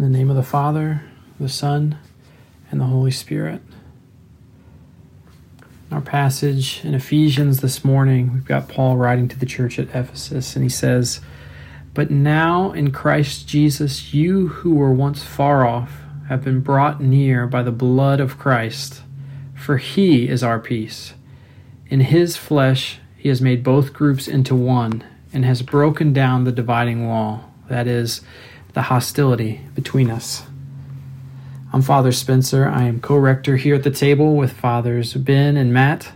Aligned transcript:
In 0.00 0.10
the 0.10 0.18
name 0.18 0.30
of 0.30 0.36
the 0.36 0.42
Father, 0.42 1.02
the 1.38 1.46
Son, 1.46 1.98
and 2.70 2.80
the 2.80 2.86
Holy 2.86 3.10
Spirit. 3.10 3.60
Our 5.92 6.00
passage 6.00 6.82
in 6.82 6.94
Ephesians 6.94 7.60
this 7.60 7.84
morning, 7.84 8.32
we've 8.32 8.46
got 8.46 8.66
Paul 8.66 8.96
writing 8.96 9.28
to 9.28 9.38
the 9.38 9.44
church 9.44 9.78
at 9.78 9.88
Ephesus, 9.88 10.56
and 10.56 10.62
he 10.62 10.70
says, 10.70 11.20
But 11.92 12.10
now 12.10 12.72
in 12.72 12.92
Christ 12.92 13.46
Jesus, 13.46 14.14
you 14.14 14.48
who 14.48 14.74
were 14.74 14.90
once 14.90 15.22
far 15.22 15.66
off 15.66 16.00
have 16.30 16.42
been 16.42 16.62
brought 16.62 17.02
near 17.02 17.46
by 17.46 17.62
the 17.62 17.70
blood 17.70 18.20
of 18.20 18.38
Christ, 18.38 19.02
for 19.54 19.76
he 19.76 20.30
is 20.30 20.42
our 20.42 20.58
peace. 20.58 21.12
In 21.88 22.00
his 22.00 22.38
flesh, 22.38 23.00
he 23.18 23.28
has 23.28 23.42
made 23.42 23.62
both 23.62 23.92
groups 23.92 24.28
into 24.28 24.54
one 24.54 25.04
and 25.30 25.44
has 25.44 25.60
broken 25.60 26.14
down 26.14 26.44
the 26.44 26.52
dividing 26.52 27.06
wall, 27.06 27.52
that 27.68 27.86
is, 27.86 28.22
the 28.72 28.82
hostility 28.82 29.60
between 29.74 30.10
us. 30.10 30.44
I'm 31.72 31.82
Father 31.82 32.12
Spencer. 32.12 32.68
I 32.68 32.84
am 32.84 33.00
co 33.00 33.16
rector 33.16 33.56
here 33.56 33.74
at 33.74 33.82
the 33.82 33.90
table 33.90 34.36
with 34.36 34.52
Fathers 34.52 35.14
Ben 35.14 35.56
and 35.56 35.72
Matt. 35.72 36.12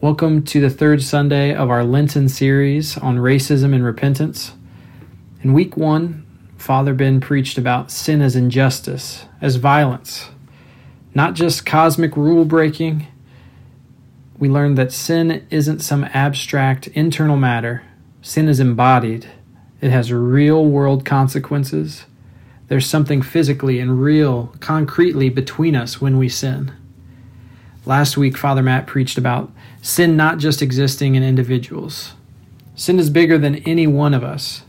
Welcome 0.00 0.42
to 0.44 0.60
the 0.60 0.70
third 0.70 1.02
Sunday 1.02 1.54
of 1.54 1.70
our 1.70 1.84
Lenten 1.84 2.28
series 2.28 2.98
on 2.98 3.18
racism 3.18 3.72
and 3.72 3.84
repentance. 3.84 4.52
In 5.42 5.52
week 5.52 5.76
one, 5.76 6.26
Father 6.56 6.92
Ben 6.92 7.20
preached 7.20 7.56
about 7.56 7.92
sin 7.92 8.20
as 8.20 8.34
injustice, 8.34 9.26
as 9.40 9.56
violence, 9.56 10.30
not 11.14 11.34
just 11.34 11.64
cosmic 11.64 12.16
rule 12.16 12.44
breaking. 12.44 13.06
We 14.38 14.48
learned 14.48 14.76
that 14.78 14.92
sin 14.92 15.46
isn't 15.50 15.80
some 15.80 16.04
abstract 16.04 16.88
internal 16.88 17.36
matter, 17.36 17.82
sin 18.22 18.48
is 18.48 18.58
embodied 18.58 19.28
it 19.80 19.90
has 19.90 20.12
real 20.12 20.64
world 20.64 21.04
consequences. 21.04 22.06
There's 22.68 22.86
something 22.86 23.22
physically 23.22 23.78
and 23.78 24.02
real, 24.02 24.54
concretely 24.60 25.28
between 25.28 25.76
us 25.76 26.00
when 26.00 26.18
we 26.18 26.28
sin. 26.28 26.72
Last 27.84 28.16
week, 28.16 28.36
Father 28.36 28.62
Matt 28.62 28.86
preached 28.86 29.16
about 29.16 29.52
sin 29.80 30.16
not 30.16 30.38
just 30.38 30.62
existing 30.62 31.14
in 31.14 31.22
individuals. 31.22 32.14
Sin 32.74 32.98
is 32.98 33.10
bigger 33.10 33.38
than 33.38 33.56
any 33.56 33.86
one 33.86 34.12
of 34.12 34.24
us. 34.24 34.62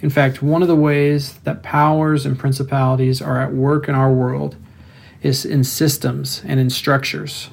In 0.00 0.10
fact, 0.10 0.42
one 0.42 0.62
of 0.62 0.68
the 0.68 0.76
ways 0.76 1.34
that 1.44 1.62
powers 1.62 2.26
and 2.26 2.38
principalities 2.38 3.22
are 3.22 3.40
at 3.40 3.52
work 3.52 3.88
in 3.88 3.94
our 3.94 4.12
world 4.12 4.56
is 5.22 5.44
in 5.44 5.64
systems 5.64 6.42
and 6.46 6.58
in 6.58 6.70
structures. 6.70 7.50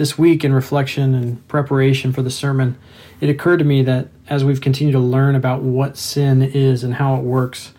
This 0.00 0.16
week, 0.16 0.46
in 0.46 0.54
reflection 0.54 1.14
and 1.14 1.46
preparation 1.46 2.14
for 2.14 2.22
the 2.22 2.30
sermon, 2.30 2.78
it 3.20 3.28
occurred 3.28 3.58
to 3.58 3.66
me 3.66 3.82
that 3.82 4.08
as 4.28 4.42
we've 4.42 4.62
continued 4.62 4.92
to 4.92 4.98
learn 4.98 5.34
about 5.34 5.60
what 5.60 5.98
sin 5.98 6.40
is 6.40 6.82
and 6.82 6.94
how 6.94 7.16
it 7.16 7.22
works, 7.22 7.74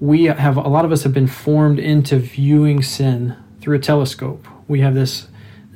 we 0.00 0.24
have 0.24 0.58
a 0.58 0.68
lot 0.68 0.84
of 0.84 0.92
us 0.92 1.02
have 1.02 1.14
been 1.14 1.26
formed 1.26 1.78
into 1.78 2.18
viewing 2.18 2.82
sin 2.82 3.36
through 3.58 3.76
a 3.76 3.80
telescope. 3.80 4.46
We 4.68 4.80
have 4.80 4.94
this 4.94 5.28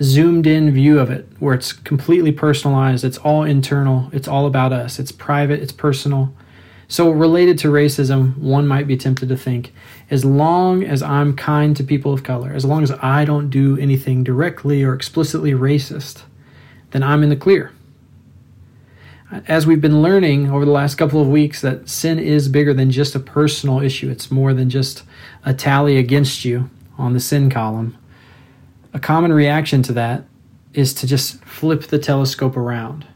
zoomed 0.03 0.47
in 0.47 0.71
view 0.71 0.99
of 0.99 1.11
it 1.11 1.27
where 1.39 1.55
it's 1.55 1.73
completely 1.73 2.31
personalized, 2.31 3.03
it's 3.03 3.17
all 3.17 3.43
internal, 3.43 4.11
it's 4.13 4.29
all 4.29 4.45
about 4.45 4.75
us, 4.75 4.99
it's 4.99 5.13
private, 5.13 5.61
it's 5.61 5.73
personal. 5.73 6.35
So, 6.89 7.09
related 7.09 7.57
to 7.61 7.69
racism, 7.69 8.37
one 8.37 8.67
might 8.67 8.87
be 8.87 8.99
tempted 8.99 9.31
to 9.31 9.37
think 9.39 9.73
as 10.15 10.25
long 10.25 10.83
as 10.83 11.03
I'm 11.03 11.37
kind 11.37 11.77
to 11.77 11.85
people 11.85 12.13
of 12.13 12.23
color, 12.23 12.53
as 12.53 12.65
long 12.65 12.83
as 12.83 12.91
I 12.91 13.25
don't 13.25 13.51
do 13.51 13.77
anything 13.79 14.25
directly 14.25 14.83
or 14.83 14.95
explicitly 14.95 15.53
racist, 15.53 16.23
then 16.93 17.03
I'm 17.03 17.23
in 17.23 17.29
the 17.29 17.37
clear 17.37 17.73
as 19.49 19.67
we've 19.67 19.81
been 19.81 20.03
learning 20.03 20.51
over 20.51 20.65
the 20.65 20.71
last 20.71 20.97
couple 20.97 21.21
of 21.21 21.29
weeks, 21.29 21.61
that 21.61 21.89
sin 21.89 22.19
is 22.19 22.49
bigger 22.49 22.73
than 22.73 22.91
just 22.91 23.15
a 23.15 23.21
personal 23.21 23.81
issue. 23.81 24.11
It's 24.11 24.31
more 24.31 24.55
than 24.55 24.71
just 24.71 25.03
a 25.45 25.53
tally 25.53 25.97
against 25.97 26.45
you 26.45 26.71
on 26.99 27.13
the 27.13 27.21
sin 27.21 27.51
column. 27.51 27.97
A 28.93 29.01
common 29.01 29.33
reaction 29.33 29.83
to 29.85 29.93
that 29.95 30.25
is 30.73 30.95
to 30.95 31.07
just 31.07 31.43
flip 31.45 31.85
the 31.85 31.99
telescope 31.99 32.57
around, 32.57 33.07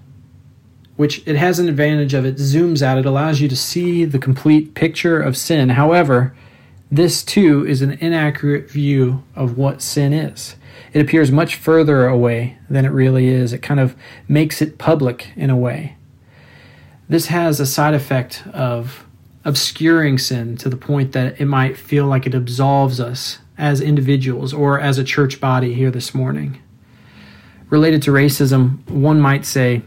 which 0.97 1.27
it 1.27 1.37
has 1.37 1.59
an 1.59 1.69
advantage 1.69 2.15
of. 2.15 2.25
It 2.25 2.37
zooms 2.37 2.83
out, 2.83 2.99
it 2.99 3.07
allows 3.07 3.41
you 3.41 3.49
to 3.49 3.57
see 3.57 4.05
the 4.05 4.19
complete 4.19 4.75
picture 4.75 5.21
of 5.21 5.37
sin. 5.37 5.71
However, 5.71 6.35
this 6.91 7.23
too 7.23 7.67
is 7.67 7.83
an 7.83 7.93
inaccurate 7.93 8.71
view 8.71 9.23
of 9.35 9.59
what 9.59 9.83
sin 9.83 10.13
is. 10.13 10.57
It 10.93 11.01
appears 11.01 11.31
much 11.31 11.57
further 11.57 12.07
away 12.07 12.59
than 12.71 12.85
it 12.85 12.91
really 12.91 13.29
is. 13.29 13.53
It 13.53 13.59
kind 13.59 13.81
of 13.81 13.95
makes 14.27 14.63
it 14.63 14.79
public 14.79 15.31
in 15.37 15.51
a 15.51 15.57
way. 15.57 15.97
This 17.09 17.27
has 17.27 17.61
a 17.61 17.67
side 17.67 17.95
effect 17.95 18.47
of 18.53 19.07
obscuring 19.45 20.19
sin 20.19 20.57
to 20.59 20.69
the 20.69 20.77
point 20.77 21.13
that 21.13 21.41
it 21.41 21.47
might 21.47 21.77
feel 21.77 22.07
like 22.07 22.27
it 22.27 22.35
absolves 22.35 23.01
us 23.01 23.39
as 23.57 23.81
individuals 23.81 24.55
or 24.55 24.81
as 24.81 24.99
a 24.99 25.05
church 25.05 25.41
body 25.41 25.75
here 25.75 25.91
this 25.91 26.15
morning. 26.15 26.61
Related 27.71 28.03
to 28.03 28.11
racism, 28.11 28.89
one 28.89 29.21
might 29.21 29.45
say 29.45 29.83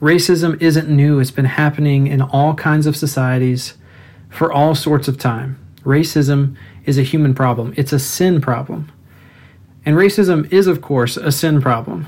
racism 0.00 0.60
isn't 0.62 0.88
new, 0.88 1.18
it's 1.20 1.30
been 1.30 1.44
happening 1.44 2.06
in 2.06 2.22
all 2.22 2.54
kinds 2.54 2.86
of 2.86 2.96
societies 2.96 3.74
for 4.30 4.52
all 4.52 4.74
sorts 4.74 5.08
of 5.08 5.18
time. 5.18 5.58
Racism 5.84 6.56
is 6.84 6.98
a 6.98 7.02
human 7.02 7.34
problem, 7.34 7.74
it's 7.76 7.92
a 7.92 7.98
sin 7.98 8.40
problem. 8.40 8.90
And 9.84 9.96
racism 9.96 10.52
is, 10.52 10.66
of 10.66 10.82
course, 10.82 11.16
a 11.16 11.32
sin 11.32 11.62
problem. 11.62 12.06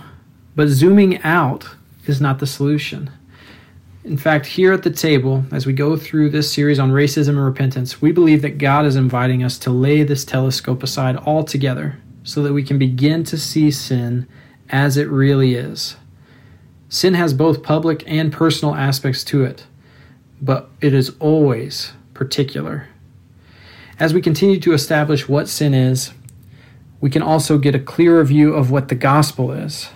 But 0.54 0.68
zooming 0.68 1.22
out 1.22 1.66
is 2.06 2.20
not 2.20 2.38
the 2.38 2.46
solution. 2.46 3.10
In 4.04 4.16
fact, 4.16 4.46
here 4.46 4.72
at 4.72 4.82
the 4.82 4.90
table, 4.90 5.44
as 5.52 5.66
we 5.66 5.72
go 5.72 5.96
through 5.96 6.30
this 6.30 6.52
series 6.52 6.78
on 6.78 6.90
racism 6.90 7.30
and 7.30 7.44
repentance, 7.44 8.00
we 8.00 8.12
believe 8.12 8.42
that 8.42 8.58
God 8.58 8.86
is 8.86 8.96
inviting 8.96 9.42
us 9.42 9.58
to 9.58 9.70
lay 9.70 10.02
this 10.02 10.24
telescope 10.24 10.82
aside 10.82 11.16
altogether 11.16 11.98
so 12.24 12.42
that 12.42 12.52
we 12.52 12.62
can 12.62 12.78
begin 12.78 13.24
to 13.24 13.38
see 13.38 13.70
sin 13.70 14.26
as 14.70 14.96
it 14.96 15.08
really 15.08 15.54
is. 15.54 15.96
Sin 16.88 17.14
has 17.14 17.34
both 17.34 17.62
public 17.62 18.02
and 18.06 18.32
personal 18.32 18.74
aspects 18.74 19.22
to 19.24 19.44
it, 19.44 19.66
but 20.40 20.70
it 20.80 20.94
is 20.94 21.12
always 21.20 21.92
particular. 22.20 22.86
As 23.98 24.14
we 24.14 24.22
continue 24.22 24.60
to 24.60 24.72
establish 24.72 25.28
what 25.28 25.48
sin 25.48 25.74
is, 25.74 26.12
we 27.00 27.10
can 27.10 27.22
also 27.22 27.58
get 27.58 27.74
a 27.74 27.80
clearer 27.80 28.22
view 28.22 28.54
of 28.54 28.70
what 28.70 28.88
the 28.88 28.94
gospel 28.94 29.50
is. 29.50 29.88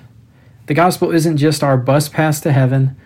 The 0.66 0.74
gospel 0.74 1.12
isn't 1.12 1.36
just 1.36 1.62
our 1.62 1.76
bus 1.76 2.08
pass 2.08 2.40
to 2.40 2.50
heaven 2.50 2.96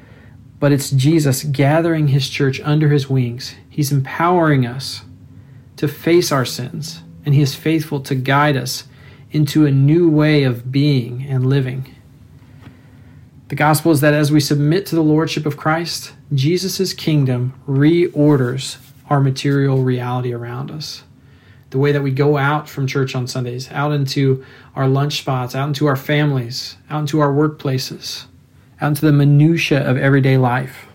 but 0.61 0.73
it's 0.73 0.91
Jesus 0.91 1.45
gathering 1.45 2.09
his 2.09 2.29
church 2.29 2.61
under 2.61 2.89
his 2.89 3.09
wings. 3.09 3.55
He's 3.69 3.93
empowering 3.93 4.67
us 4.67 5.03
to 5.77 5.87
face 5.87 6.33
our 6.33 6.45
sins, 6.45 7.03
and 7.25 7.35
he 7.35 7.41
is 7.41 7.55
faithful 7.55 8.01
to 8.01 8.15
guide 8.15 8.57
us 8.57 8.85
into 9.31 9.67
a 9.67 9.71
new 9.71 10.11
way 10.11 10.43
of 10.43 10.73
being 10.73 11.25
and 11.29 11.47
living. 11.47 11.95
The 13.49 13.55
gospel 13.55 13.93
is 13.93 14.01
that 14.01 14.15
as 14.15 14.33
we 14.33 14.41
submit 14.41 14.85
to 14.87 14.95
the 14.95 15.03
lordship 15.03 15.47
of 15.47 15.57
Christ, 15.57 16.13
Jesus' 16.35 16.93
kingdom 16.93 17.55
reorders 17.67 18.77
our 19.09 19.21
material 19.21 19.83
reality 19.83 20.33
around 20.33 20.71
us. 20.71 21.03
The 21.71 21.79
way 21.79 21.93
that 21.93 22.03
we 22.03 22.11
go 22.11 22.39
out 22.39 22.69
from 22.69 22.87
church 22.87 23.15
on 23.15 23.27
Sundays, 23.27 23.71
out 23.71 23.93
into 23.93 24.45
our 24.75 24.89
lunch 24.89 25.19
spots, 25.19 25.55
out 25.55 25.69
into 25.69 25.87
our 25.87 25.97
families, 25.97 26.77
out 26.89 27.01
into 27.01 27.21
our 27.21 27.33
workplaces, 27.33 28.25
out 28.81 28.89
into 28.89 29.07
the 29.07 29.13
minutiae 29.13 29.83
of 29.83 29.97
everyday 29.97 30.39
life. 30.39 30.87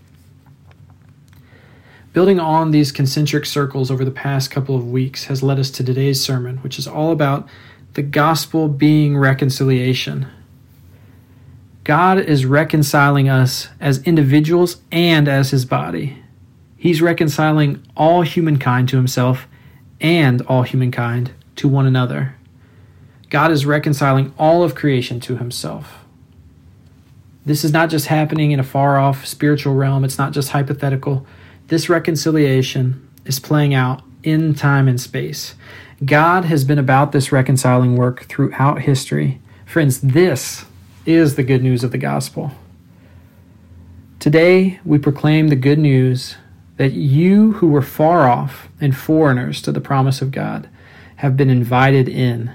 Building 2.12 2.40
on 2.40 2.72
these 2.72 2.92
concentric 2.92 3.46
circles 3.46 3.90
over 3.90 4.06
the 4.06 4.12
past 4.12 4.52
couple 4.52 4.76
of 4.76 4.90
weeks 4.90 5.26
has 5.26 5.42
led 5.42 5.60
us 5.60 5.72
to 5.72 5.84
today's 5.84 6.24
sermon, 6.24 6.58
which 6.58 6.78
is 6.78 6.88
all 6.88 7.12
about 7.12 7.48
the 7.94 8.04
gospel 8.04 8.68
being 8.68 9.18
reconciliation. 9.18 10.28
God 11.84 12.18
is 12.18 12.46
reconciling 12.46 13.30
us 13.30 13.70
as 13.80 14.02
individuals 14.04 14.78
and 14.92 15.28
as 15.28 15.52
his 15.52 15.66
body. 15.66 16.23
He's 16.84 17.02
reconciling 17.02 17.82
all 17.96 18.24
humankind 18.24 18.90
to 18.90 18.98
himself 18.98 19.48
and 20.02 20.42
all 20.42 20.64
humankind 20.64 21.32
to 21.56 21.70
one 21.70 21.86
another. 21.86 22.36
God 23.30 23.52
is 23.52 23.66
reconciling 23.66 24.34
all 24.38 24.64
of 24.64 24.76
creation 24.76 25.22
to 25.22 25.38
himself. 25.38 26.04
This 27.46 27.64
is 27.64 27.72
not 27.72 27.90
just 27.90 28.08
happening 28.08 28.52
in 28.52 28.60
a 28.60 28.66
far 28.66 28.98
off 28.98 29.26
spiritual 29.26 29.76
realm, 29.76 30.04
it's 30.04 30.18
not 30.18 30.34
just 30.34 30.50
hypothetical. 30.50 31.26
This 31.68 31.88
reconciliation 31.88 33.08
is 33.24 33.40
playing 33.40 33.74
out 33.74 34.04
in 34.22 34.54
time 34.54 34.90
and 34.90 35.00
space. 35.00 35.56
God 36.04 36.44
has 36.44 36.66
been 36.66 36.80
about 36.80 37.14
this 37.14 37.32
reconciling 37.32 37.96
work 37.96 38.26
throughout 38.26 38.82
history. 38.82 39.40
Friends, 39.66 40.02
this 40.02 40.66
is 41.06 41.36
the 41.36 41.44
good 41.44 41.64
news 41.64 41.86
of 41.86 41.94
the 41.94 41.98
gospel. 41.98 42.52
Today, 44.20 44.82
we 44.84 45.00
proclaim 45.00 45.48
the 45.48 45.56
good 45.56 45.80
news 45.80 46.36
that 46.78 46.94
you 46.94 47.54
who 47.54 47.68
were 47.68 47.82
far 47.82 48.28
off 48.28 48.68
and 48.82 48.96
foreigners 48.96 49.62
to 49.62 49.72
the 49.72 49.82
promise 49.82 50.22
of 50.22 50.32
God 50.32 50.70
have 51.18 51.38
been 51.38 51.50
invited 51.50 52.10
in. 52.10 52.52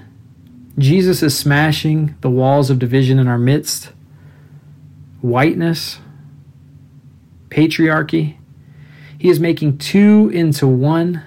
Jesus 0.77 1.23
is 1.23 1.37
smashing 1.37 2.15
the 2.21 2.29
walls 2.29 2.69
of 2.69 2.79
division 2.79 3.19
in 3.19 3.27
our 3.27 3.37
midst 3.37 3.91
whiteness, 5.21 5.99
patriarchy. 7.49 8.37
He 9.17 9.29
is 9.29 9.39
making 9.39 9.79
two 9.79 10.29
into 10.33 10.65
one 10.65 11.21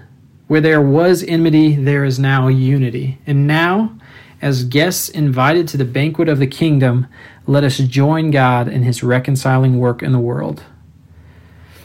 Where 0.47 0.61
there 0.61 0.83
was 0.83 1.23
enmity, 1.23 1.77
there 1.77 2.05
is 2.05 2.19
now 2.19 2.49
unity. 2.49 3.19
And 3.27 3.47
now, 3.47 3.97
as 4.43 4.65
guests 4.65 5.09
invited 5.09 5.69
to 5.69 5.77
the 5.77 5.85
banquet 5.85 6.29
of 6.29 6.39
the 6.39 6.47
kingdom, 6.47 7.07
let 7.47 7.65
us 7.65 7.79
join 7.79 8.31
God 8.31 8.69
in 8.69 8.83
his 8.83 9.03
reconciling 9.03 9.79
work 9.79 10.03
in 10.03 10.13
the 10.13 10.19
world. 10.19 10.63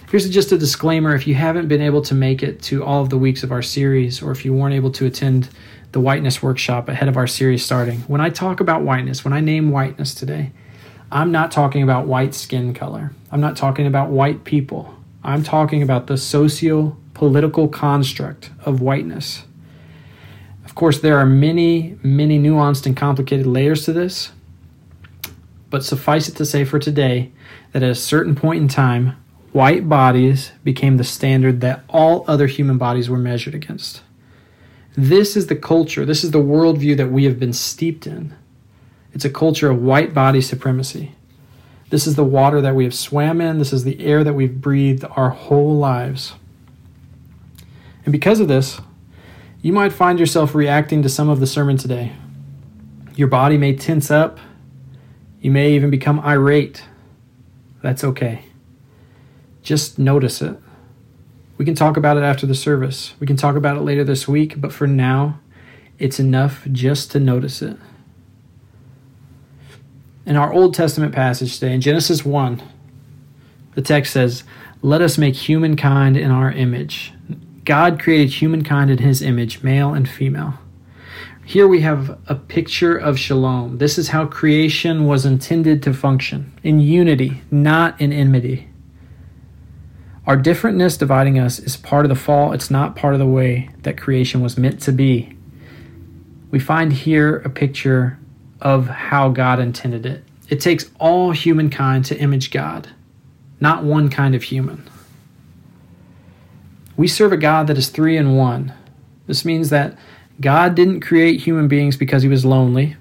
Here's 0.10 0.30
just 0.30 0.54
a 0.54 0.58
disclaimer 0.58 1.16
if 1.16 1.28
you 1.28 1.36
haven't 1.36 1.68
been 1.68 1.82
able 1.82 2.02
to 2.04 2.16
make 2.16 2.42
it 2.42 2.62
to 2.64 2.82
all 2.82 3.02
of 3.02 3.10
the 3.10 3.18
weeks 3.18 3.44
of 3.44 3.52
our 3.52 3.62
series, 3.62 4.22
or 4.22 4.32
if 4.32 4.46
you 4.46 4.54
weren't 4.54 4.74
able 4.74 4.92
to 4.92 5.06
attend 5.06 5.50
the 5.92 6.00
whiteness 6.00 6.42
workshop 6.42 6.88
ahead 6.88 7.10
of 7.10 7.18
our 7.18 7.28
series 7.28 7.66
starting, 7.66 8.00
when 8.02 8.22
I 8.22 8.30
talk 8.30 8.62
about 8.62 8.84
whiteness, 8.84 9.26
when 9.26 9.34
I 9.34 9.42
name 9.42 9.70
whiteness 9.70 10.16
today, 10.16 10.54
I'm 11.12 11.34
not 11.34 11.52
talking 11.52 11.84
about 11.84 12.08
white 12.08 12.34
skin 12.34 12.74
color. 12.74 13.12
I'm 13.32 13.42
not 13.42 13.58
talking 13.58 13.86
about 13.86 14.10
white 14.10 14.46
people. 14.46 14.96
I'm 15.26 15.44
talking 15.44 15.84
about 15.84 16.08
the 16.08 16.16
socio 16.16 16.96
political 17.14 17.68
construct 17.68 18.50
of 18.64 18.80
whiteness. 18.80 19.44
Of 20.64 20.74
course, 20.74 21.02
there 21.02 21.18
are 21.18 21.26
many, 21.26 21.98
many 22.02 22.40
nuanced 22.40 22.86
and 22.86 22.96
complicated 22.96 23.46
layers 23.46 23.84
to 23.84 23.92
this, 23.92 24.32
but 25.70 25.84
suffice 25.84 26.30
it 26.30 26.36
to 26.38 26.46
say 26.46 26.64
for 26.64 26.80
today 26.80 27.34
that 27.74 27.84
at 27.84 27.90
a 27.90 27.96
certain 27.96 28.36
point 28.36 28.62
in 28.62 28.70
time, 28.70 29.18
white 29.52 29.88
bodies 29.88 30.52
became 30.64 30.98
the 30.98 31.04
standard 31.04 31.62
that 31.62 31.84
all 31.90 32.26
other 32.28 32.48
human 32.48 32.78
bodies 32.78 33.10
were 33.10 33.18
measured 33.18 33.56
against. 33.56 34.02
This 34.96 35.38
is 35.38 35.48
the 35.48 35.56
culture, 35.56 36.06
this 36.06 36.24
is 36.24 36.32
the 36.32 36.40
worldview 36.40 36.98
that 36.98 37.12
we 37.12 37.26
have 37.26 37.40
been 37.40 37.54
steeped 37.54 38.08
in. 38.08 38.36
It's 39.14 39.26
a 39.26 39.30
culture 39.30 39.70
of 39.70 39.82
white 39.82 40.14
body 40.14 40.42
supremacy. 40.42 41.14
This 41.90 42.08
is 42.08 42.16
the 42.16 42.24
water 42.24 42.62
that 42.62 42.76
we 42.76 42.84
have 42.84 42.94
swam 42.94 43.40
in, 43.40 43.60
this 43.60 43.72
is 43.72 43.84
the 43.84 44.04
air 44.04 44.24
that 44.24 44.34
we've 44.34 44.60
breathed 44.60 45.06
our 45.12 45.30
whole 45.30 45.78
lives. 45.78 46.34
And 48.04 48.12
because 48.12 48.40
of 48.40 48.48
this, 48.48 48.80
you 49.62 49.74
might 49.74 49.94
find 49.94 50.20
yourself 50.20 50.56
reacting 50.56 51.02
to 51.04 51.10
some 51.10 51.30
of 51.30 51.40
the 51.40 51.48
sermon 51.48 51.78
today. 51.78 52.14
Your 53.16 53.28
body 53.28 53.58
may 53.58 53.76
tense 53.76 54.12
up. 54.12 54.40
You 55.42 55.52
may 55.52 55.74
even 55.74 55.90
become 55.90 56.20
irate. 56.20 56.84
That's 57.82 58.04
okay. 58.04 58.46
Just 59.68 60.00
notice 60.00 60.42
it. 60.42 60.58
We 61.58 61.66
can 61.66 61.76
talk 61.76 61.98
about 61.98 62.16
it 62.16 62.24
after 62.24 62.46
the 62.46 62.56
service. 62.56 63.16
We 63.20 63.28
can 63.28 63.36
talk 63.36 63.58
about 63.58 63.76
it 63.76 63.82
later 63.82 64.06
this 64.06 64.26
week, 64.26 64.62
but 64.62 64.72
for 64.72 64.88
now, 64.88 65.42
it's 66.00 66.22
enough 66.22 66.66
just 66.72 67.12
to 67.12 67.20
notice 67.20 67.62
it. 67.62 67.76
In 70.26 70.38
our 70.38 70.54
Old 70.54 70.74
Testament 70.74 71.14
passage 71.14 71.60
today, 71.60 71.74
in 71.74 71.82
Genesis 71.82 72.24
1, 72.24 72.64
the 73.76 73.82
text 73.82 74.14
says, 74.14 74.46
Let 74.82 75.02
us 75.02 75.18
make 75.18 75.36
humankind 75.36 76.16
in 76.16 76.32
our 76.32 76.50
image 76.50 77.12
God 77.66 78.00
created 78.00 78.30
humankind 78.30 78.90
in 78.90 79.00
his 79.00 79.22
image, 79.22 79.64
male 79.64 79.94
and 79.94 80.08
female. 80.08 80.54
Here 81.44 81.68
we 81.68 81.82
have 81.82 82.18
a 82.28 82.36
picture 82.36 82.96
of 82.96 83.20
shalom. 83.20 83.80
This 83.80 83.98
is 83.98 84.08
how 84.08 84.28
creation 84.28 85.08
was 85.08 85.26
intended 85.26 85.84
to 85.84 85.94
function 85.94 86.58
in 86.64 86.80
unity, 86.80 87.42
not 87.52 88.00
in 88.00 88.14
enmity. 88.14 88.70
Our 90.28 90.36
differentness 90.36 91.00
dividing 91.00 91.40
us 91.40 91.58
is 91.58 91.78
part 91.78 92.04
of 92.04 92.10
the 92.10 92.16
fall, 92.16 92.52
it's 92.52 92.70
not 92.70 92.98
part 92.98 93.14
of 93.14 93.20
the 93.20 93.26
way 93.26 93.70
that 93.84 93.98
creation 93.98 94.42
was 94.42 94.58
meant 94.58 94.82
to 94.82 94.92
be. 94.92 95.38
We 96.52 96.60
find 96.60 96.92
here 96.92 97.38
a 97.38 97.50
picture 97.50 98.20
of 98.60 98.88
how 98.88 99.30
God 99.30 99.60
intended 99.60 100.06
it. 100.06 100.26
It 100.50 100.60
takes 100.60 100.90
all 101.00 101.32
humankind 101.32 102.04
to 102.06 102.20
image 102.20 102.52
God, 102.52 102.90
not 103.62 103.86
one 103.86 104.10
kind 104.10 104.36
of 104.36 104.44
human. 104.44 104.90
We 106.98 107.08
serve 107.08 107.32
a 107.32 107.38
God 107.38 107.68
that 107.68 107.78
is 107.78 107.88
three 107.88 108.18
in 108.18 108.36
one. 108.36 108.74
This 109.28 109.46
means 109.46 109.70
that 109.70 109.98
God 110.42 110.76
didn't 110.76 111.00
create 111.00 111.40
human 111.42 111.70
beings 111.70 111.96
because 111.96 112.24
he 112.24 112.30
was 112.30 112.44
lonely. 112.44 112.98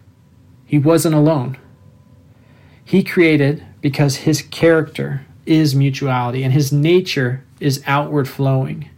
He 0.64 0.78
wasn't 0.78 1.16
alone. 1.16 1.58
He 2.84 3.02
created 3.02 3.66
because 3.80 4.16
his 4.16 4.42
character 4.42 5.25
is 5.46 5.74
mutuality 5.74 6.42
and 6.42 6.52
his 6.52 6.72
nature 6.72 7.42
is 7.60 7.82
outward 7.86 8.28
flowing. 8.28 8.90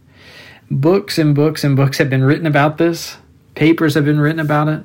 Books 0.69 1.17
and 1.17 1.33
books 1.33 1.63
and 1.63 1.75
books 1.75 1.97
have 1.97 2.09
been 2.09 2.23
written 2.23 2.45
about 2.45 2.77
this, 2.77 3.17
papers 3.55 3.93
have 3.93 4.05
been 4.05 4.19
written 4.19 4.39
about 4.39 4.67
it. 4.67 4.83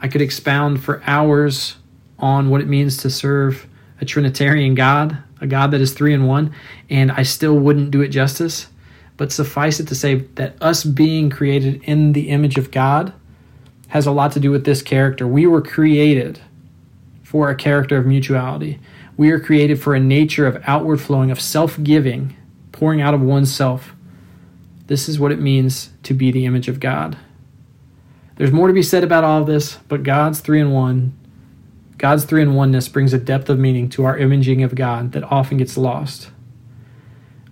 I 0.00 0.08
could 0.08 0.20
expound 0.20 0.82
for 0.82 1.02
hours 1.06 1.76
on 2.18 2.50
what 2.50 2.60
it 2.60 2.68
means 2.68 2.96
to 2.98 3.10
serve 3.10 3.66
a 4.00 4.04
Trinitarian 4.04 4.74
God, 4.74 5.16
a 5.40 5.46
God 5.46 5.70
that 5.70 5.80
is 5.80 5.94
three 5.94 6.12
in 6.12 6.26
one, 6.26 6.54
and 6.90 7.10
I 7.12 7.22
still 7.22 7.58
wouldn't 7.58 7.90
do 7.90 8.02
it 8.02 8.08
justice. 8.08 8.68
But 9.16 9.32
suffice 9.32 9.78
it 9.78 9.88
to 9.88 9.94
say 9.94 10.16
that 10.34 10.60
us 10.60 10.84
being 10.84 11.30
created 11.30 11.82
in 11.84 12.12
the 12.12 12.30
image 12.30 12.58
of 12.58 12.70
God 12.70 13.12
has 13.88 14.06
a 14.06 14.10
lot 14.10 14.32
to 14.32 14.40
do 14.40 14.50
with 14.50 14.64
this 14.64 14.82
character. 14.82 15.26
We 15.26 15.46
were 15.46 15.62
created 15.62 16.40
for 17.22 17.48
a 17.48 17.54
character 17.54 17.96
of 17.96 18.06
mutuality. 18.06 18.80
We 19.16 19.30
are 19.30 19.40
created 19.40 19.80
for 19.80 19.94
a 19.94 20.00
nature 20.00 20.46
of 20.46 20.62
outward 20.66 21.00
flowing, 21.00 21.30
of 21.30 21.40
self 21.40 21.80
giving, 21.82 22.36
pouring 22.72 23.00
out 23.00 23.14
of 23.14 23.20
oneself. 23.20 23.94
This 24.86 25.08
is 25.08 25.18
what 25.18 25.32
it 25.32 25.40
means 25.40 25.90
to 26.02 26.14
be 26.14 26.30
the 26.30 26.46
image 26.46 26.68
of 26.68 26.80
God. 26.80 27.16
There's 28.36 28.52
more 28.52 28.66
to 28.66 28.74
be 28.74 28.82
said 28.82 29.04
about 29.04 29.24
all 29.24 29.40
of 29.40 29.46
this, 29.46 29.76
but 29.88 30.02
God's 30.02 30.40
three 30.40 30.60
in 30.60 30.72
one, 30.72 31.16
God's 31.98 32.24
three 32.24 32.42
in 32.42 32.54
oneness 32.54 32.88
brings 32.88 33.12
a 33.12 33.18
depth 33.18 33.48
of 33.48 33.58
meaning 33.58 33.88
to 33.90 34.04
our 34.04 34.18
imaging 34.18 34.62
of 34.62 34.74
God 34.74 35.12
that 35.12 35.22
often 35.24 35.58
gets 35.58 35.76
lost. 35.76 36.30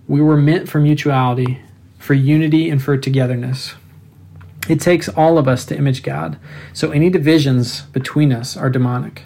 We 0.07 0.21
were 0.21 0.35
meant 0.35 0.67
for 0.67 0.79
mutuality, 0.79 1.61
for 1.97 2.13
unity, 2.13 2.69
and 2.69 2.83
for 2.83 2.97
togetherness. 2.97 3.75
It 4.67 4.81
takes 4.81 5.07
all 5.09 5.37
of 5.37 5.47
us 5.47 5.65
to 5.65 5.77
image 5.77 6.03
God, 6.03 6.37
so 6.73 6.91
any 6.91 7.09
divisions 7.09 7.83
between 7.83 8.33
us 8.33 8.57
are 8.57 8.69
demonic. 8.69 9.23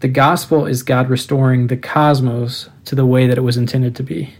The 0.00 0.08
gospel 0.08 0.66
is 0.66 0.82
God 0.82 1.08
restoring 1.08 1.68
the 1.68 1.76
cosmos 1.76 2.68
to 2.84 2.94
the 2.94 3.06
way 3.06 3.26
that 3.26 3.38
it 3.38 3.42
was 3.42 3.56
intended 3.56 3.96
to 3.96 4.02
be. 4.02 4.34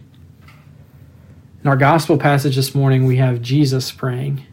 In 1.62 1.69
our 1.69 1.76
gospel 1.76 2.19
passage 2.19 2.56
this 2.56 2.75
morning, 2.75 3.06
we 3.06 3.17
have 3.17 3.41
Jesus 3.41 3.91
praying. 3.91 4.44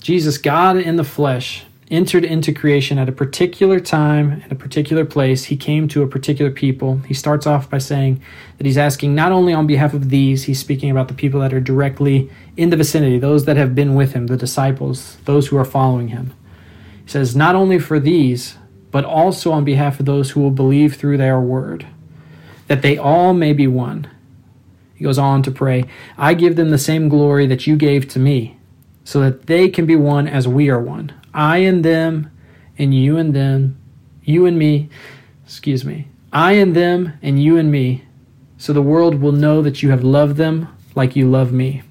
Jesus, 0.00 0.36
God 0.36 0.76
in 0.78 0.96
the 0.96 1.04
flesh, 1.04 1.64
entered 1.92 2.24
into 2.24 2.52
creation 2.52 2.98
at 2.98 3.08
a 3.08 3.12
particular 3.12 3.78
time 3.78 4.32
and 4.42 4.50
a 4.50 4.56
particular 4.56 5.04
place. 5.04 5.44
He 5.44 5.56
came 5.56 5.86
to 5.88 6.02
a 6.02 6.08
particular 6.08 6.50
people. 6.50 6.98
He 7.06 7.14
starts 7.14 7.46
off 7.46 7.70
by 7.70 7.78
saying 7.78 8.20
that 8.58 8.66
he's 8.66 8.78
asking 8.78 9.14
not 9.14 9.30
only 9.30 9.52
on 9.52 9.68
behalf 9.68 9.94
of 9.94 10.08
these, 10.08 10.44
he's 10.44 10.58
speaking 10.58 10.90
about 10.90 11.06
the 11.06 11.14
people 11.14 11.40
that 11.40 11.52
are 11.52 11.60
directly 11.60 12.28
in 12.56 12.70
the 12.70 12.76
vicinity, 12.76 13.18
those 13.18 13.44
that 13.44 13.56
have 13.56 13.76
been 13.76 13.94
with 13.94 14.12
him, 14.12 14.26
the 14.26 14.36
disciples, 14.36 15.18
those 15.24 15.48
who 15.48 15.56
are 15.56 15.64
following 15.64 16.08
him. 16.08 16.34
He 17.04 17.10
says, 17.10 17.36
not 17.36 17.54
only 17.54 17.78
for 17.78 18.00
these, 18.00 18.56
but 18.90 19.04
also 19.04 19.52
on 19.52 19.64
behalf 19.64 20.00
of 20.00 20.06
those 20.06 20.30
who 20.30 20.40
will 20.40 20.50
believe 20.50 20.96
through 20.96 21.16
their 21.16 21.40
word, 21.40 21.86
that 22.66 22.82
they 22.82 22.96
all 22.96 23.32
may 23.32 23.52
be 23.52 23.66
one. 23.66 24.08
He 24.94 25.04
goes 25.04 25.18
on 25.18 25.42
to 25.44 25.50
pray, 25.50 25.84
I 26.18 26.34
give 26.34 26.56
them 26.56 26.70
the 26.70 26.78
same 26.78 27.08
glory 27.08 27.46
that 27.46 27.66
you 27.66 27.76
gave 27.76 28.08
to 28.08 28.18
me, 28.18 28.58
so 29.04 29.20
that 29.20 29.46
they 29.46 29.68
can 29.68 29.86
be 29.86 29.96
one 29.96 30.28
as 30.28 30.46
we 30.46 30.68
are 30.68 30.80
one 30.80 31.12
I 31.32 31.58
and 31.58 31.84
them, 31.84 32.30
and 32.78 32.94
you 32.94 33.16
and 33.16 33.34
them, 33.34 33.78
you 34.24 34.46
and 34.46 34.58
me, 34.58 34.88
excuse 35.44 35.84
me, 35.84 36.08
I 36.32 36.52
and 36.52 36.74
them, 36.74 37.12
and 37.22 37.42
you 37.42 37.56
and 37.56 37.70
me, 37.70 38.04
so 38.58 38.72
the 38.72 38.82
world 38.82 39.20
will 39.20 39.32
know 39.32 39.62
that 39.62 39.82
you 39.82 39.90
have 39.90 40.04
loved 40.04 40.36
them 40.36 40.68
like 40.94 41.16
you 41.16 41.28
love 41.28 41.52
me. 41.52 41.82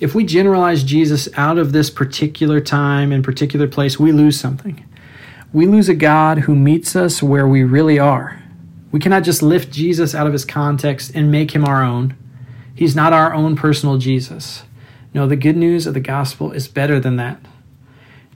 If 0.00 0.14
we 0.14 0.24
generalize 0.24 0.82
Jesus 0.82 1.28
out 1.36 1.58
of 1.58 1.72
this 1.72 1.90
particular 1.90 2.60
time 2.60 3.12
and 3.12 3.22
particular 3.22 3.68
place, 3.68 4.00
we 4.00 4.10
lose 4.10 4.38
something. 4.40 4.84
We 5.52 5.66
lose 5.66 5.90
a 5.90 5.94
God 5.94 6.38
who 6.38 6.54
meets 6.56 6.96
us 6.96 7.22
where 7.22 7.46
we 7.46 7.62
really 7.62 7.98
are. 7.98 8.42
We 8.90 9.00
cannot 9.00 9.22
just 9.22 9.42
lift 9.42 9.70
Jesus 9.70 10.14
out 10.14 10.26
of 10.26 10.32
his 10.32 10.46
context 10.46 11.12
and 11.14 11.30
make 11.30 11.50
him 11.50 11.64
our 11.64 11.82
own. 11.82 12.16
He's 12.74 12.96
not 12.96 13.12
our 13.12 13.34
own 13.34 13.54
personal 13.54 13.98
Jesus. 13.98 14.62
No, 15.12 15.26
the 15.26 15.36
good 15.36 15.56
news 15.56 15.86
of 15.86 15.92
the 15.92 16.00
gospel 16.00 16.52
is 16.52 16.68
better 16.68 16.98
than 16.98 17.16
that. 17.16 17.38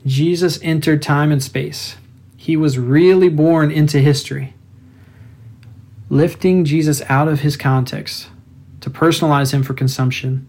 Jesus 0.04 0.58
entered 0.62 1.00
time 1.00 1.32
and 1.32 1.42
space. 1.42 1.96
He 2.36 2.54
was 2.56 2.78
really 2.78 3.30
born 3.30 3.70
into 3.70 3.98
history. 3.98 4.54
Lifting 6.10 6.64
Jesus 6.64 7.02
out 7.08 7.28
of 7.28 7.40
his 7.40 7.56
context 7.56 8.28
to 8.82 8.90
personalize 8.90 9.52
him 9.52 9.62
for 9.62 9.74
consumption 9.74 10.46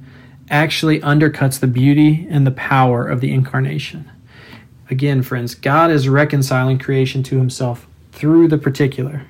actually 0.49 0.99
undercuts 0.99 1.59
the 1.59 1.67
beauty 1.67 2.27
and 2.29 2.45
the 2.45 2.51
power 2.51 3.07
of 3.07 3.21
the 3.21 3.33
incarnation. 3.33 4.11
Again, 4.89 5.21
friends, 5.21 5.55
God 5.55 5.91
is 5.91 6.07
reconciling 6.07 6.79
creation 6.79 7.23
to 7.23 7.37
himself 7.37 7.87
through 8.11 8.47
the 8.47 8.57
particular. 8.57 9.25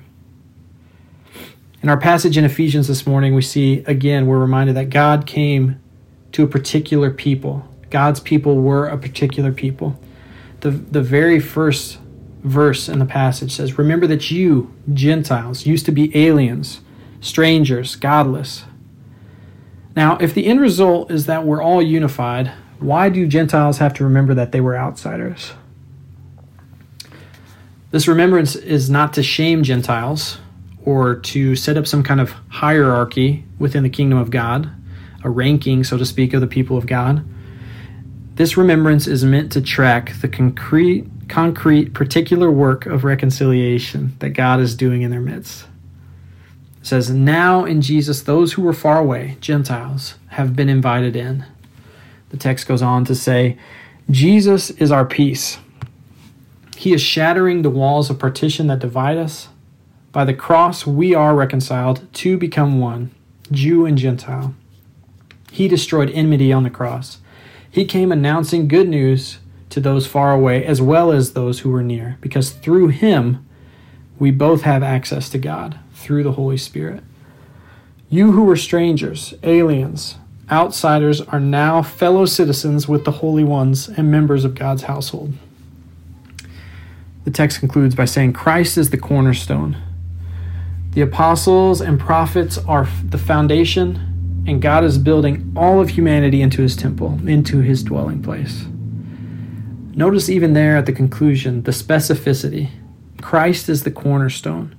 In 1.82 1.88
our 1.88 1.96
passage 1.96 2.36
in 2.36 2.44
Ephesians 2.44 2.88
this 2.88 3.06
morning, 3.06 3.34
we 3.34 3.42
see 3.42 3.84
again, 3.86 4.26
we're 4.26 4.38
reminded 4.38 4.76
that 4.76 4.90
God 4.90 5.26
came 5.26 5.80
to 6.32 6.42
a 6.42 6.46
particular 6.46 7.10
people. 7.10 7.66
God's 7.90 8.20
people 8.20 8.56
were 8.56 8.86
a 8.86 8.98
particular 8.98 9.52
people 9.52 9.98
the, 10.60 10.70
the 10.70 11.02
very 11.02 11.40
first 11.40 11.98
verse 12.42 12.88
in 12.88 12.98
the 12.98 13.06
passage 13.06 13.52
says, 13.52 13.78
Remember 13.78 14.06
that 14.06 14.30
you, 14.30 14.74
Gentiles, 14.92 15.66
used 15.66 15.86
to 15.86 15.92
be 15.92 16.16
aliens, 16.16 16.80
strangers, 17.20 17.96
godless. 17.96 18.64
Now, 19.94 20.16
if 20.18 20.34
the 20.34 20.46
end 20.46 20.60
result 20.60 21.10
is 21.10 21.26
that 21.26 21.44
we're 21.44 21.62
all 21.62 21.82
unified, 21.82 22.52
why 22.78 23.08
do 23.08 23.26
Gentiles 23.26 23.78
have 23.78 23.94
to 23.94 24.04
remember 24.04 24.34
that 24.34 24.52
they 24.52 24.60
were 24.60 24.76
outsiders? 24.76 25.52
This 27.90 28.06
remembrance 28.06 28.54
is 28.54 28.90
not 28.90 29.14
to 29.14 29.22
shame 29.22 29.62
Gentiles 29.62 30.38
or 30.84 31.16
to 31.16 31.56
set 31.56 31.76
up 31.76 31.86
some 31.86 32.02
kind 32.02 32.20
of 32.20 32.32
hierarchy 32.48 33.44
within 33.58 33.82
the 33.82 33.88
kingdom 33.88 34.18
of 34.18 34.30
God, 34.30 34.70
a 35.24 35.30
ranking, 35.30 35.84
so 35.84 35.96
to 35.96 36.06
speak, 36.06 36.34
of 36.34 36.40
the 36.40 36.46
people 36.46 36.76
of 36.76 36.86
God. 36.86 37.24
This 38.34 38.56
remembrance 38.56 39.06
is 39.06 39.24
meant 39.24 39.50
to 39.52 39.60
track 39.60 40.12
the 40.20 40.28
concrete, 40.28 41.06
concrete, 41.28 41.92
particular 41.92 42.50
work 42.50 42.86
of 42.86 43.04
reconciliation 43.04 44.14
that 44.20 44.30
God 44.30 44.60
is 44.60 44.76
doing 44.76 45.02
in 45.02 45.10
their 45.10 45.20
midst. 45.20 45.66
It 46.80 46.86
says, 46.86 47.10
Now 47.10 47.64
in 47.64 47.80
Jesus, 47.80 48.22
those 48.22 48.52
who 48.52 48.62
were 48.62 48.72
far 48.72 48.98
away, 48.98 49.38
Gentiles, 49.40 50.14
have 50.28 50.54
been 50.54 50.68
invited 50.68 51.16
in. 51.16 51.44
The 52.30 52.36
text 52.36 52.66
goes 52.66 52.82
on 52.82 53.04
to 53.06 53.14
say, 53.14 53.56
Jesus 54.10 54.70
is 54.70 54.90
our 54.90 55.04
peace 55.04 55.58
he 56.78 56.92
is 56.92 57.02
shattering 57.02 57.62
the 57.62 57.70
walls 57.70 58.08
of 58.08 58.20
partition 58.20 58.68
that 58.68 58.78
divide 58.78 59.16
us. 59.16 59.48
By 60.12 60.24
the 60.24 60.32
cross, 60.32 60.86
we 60.86 61.12
are 61.12 61.34
reconciled 61.34 62.06
to 62.14 62.38
become 62.38 62.78
one, 62.78 63.10
Jew 63.50 63.84
and 63.84 63.98
Gentile. 63.98 64.54
He 65.50 65.66
destroyed 65.66 66.08
enmity 66.10 66.52
on 66.52 66.62
the 66.62 66.70
cross. 66.70 67.18
He 67.68 67.84
came 67.84 68.12
announcing 68.12 68.68
good 68.68 68.88
news 68.88 69.38
to 69.70 69.80
those 69.80 70.06
far 70.06 70.32
away 70.32 70.64
as 70.64 70.80
well 70.80 71.10
as 71.10 71.32
those 71.32 71.60
who 71.60 71.70
were 71.70 71.82
near, 71.82 72.16
because 72.20 72.50
through 72.50 72.88
him 72.88 73.44
we 74.20 74.30
both 74.30 74.62
have 74.62 74.84
access 74.84 75.28
to 75.30 75.38
God 75.38 75.80
through 75.94 76.22
the 76.22 76.32
Holy 76.32 76.56
Spirit. 76.56 77.02
You 78.08 78.30
who 78.30 78.44
were 78.44 78.56
strangers, 78.56 79.34
aliens, 79.42 80.14
outsiders 80.50 81.20
are 81.20 81.40
now 81.40 81.82
fellow 81.82 82.24
citizens 82.24 82.88
with 82.88 83.04
the 83.04 83.10
holy 83.10 83.44
ones 83.44 83.88
and 83.88 84.10
members 84.10 84.44
of 84.44 84.54
God's 84.54 84.84
household. 84.84 85.34
The 87.24 87.30
text 87.30 87.60
concludes 87.60 87.94
by 87.94 88.06
saying, 88.06 88.32
Christ 88.32 88.78
is 88.78 88.90
the 88.90 88.96
cornerstone. 88.96 89.76
The 90.92 91.02
apostles 91.02 91.80
and 91.80 92.00
prophets 92.00 92.56
are 92.58 92.88
the 93.04 93.18
foundation, 93.18 94.44
and 94.46 94.62
God 94.62 94.82
is 94.82 94.96
building 94.96 95.52
all 95.54 95.80
of 95.80 95.90
humanity 95.90 96.40
into 96.40 96.62
his 96.62 96.74
temple, 96.74 97.20
into 97.26 97.60
his 97.60 97.82
dwelling 97.82 98.22
place. 98.22 98.64
Notice 99.94 100.30
even 100.30 100.54
there 100.54 100.76
at 100.76 100.86
the 100.86 100.92
conclusion 100.92 101.64
the 101.64 101.72
specificity. 101.72 102.70
Christ 103.20 103.68
is 103.68 103.82
the 103.82 103.90
cornerstone. 103.90 104.74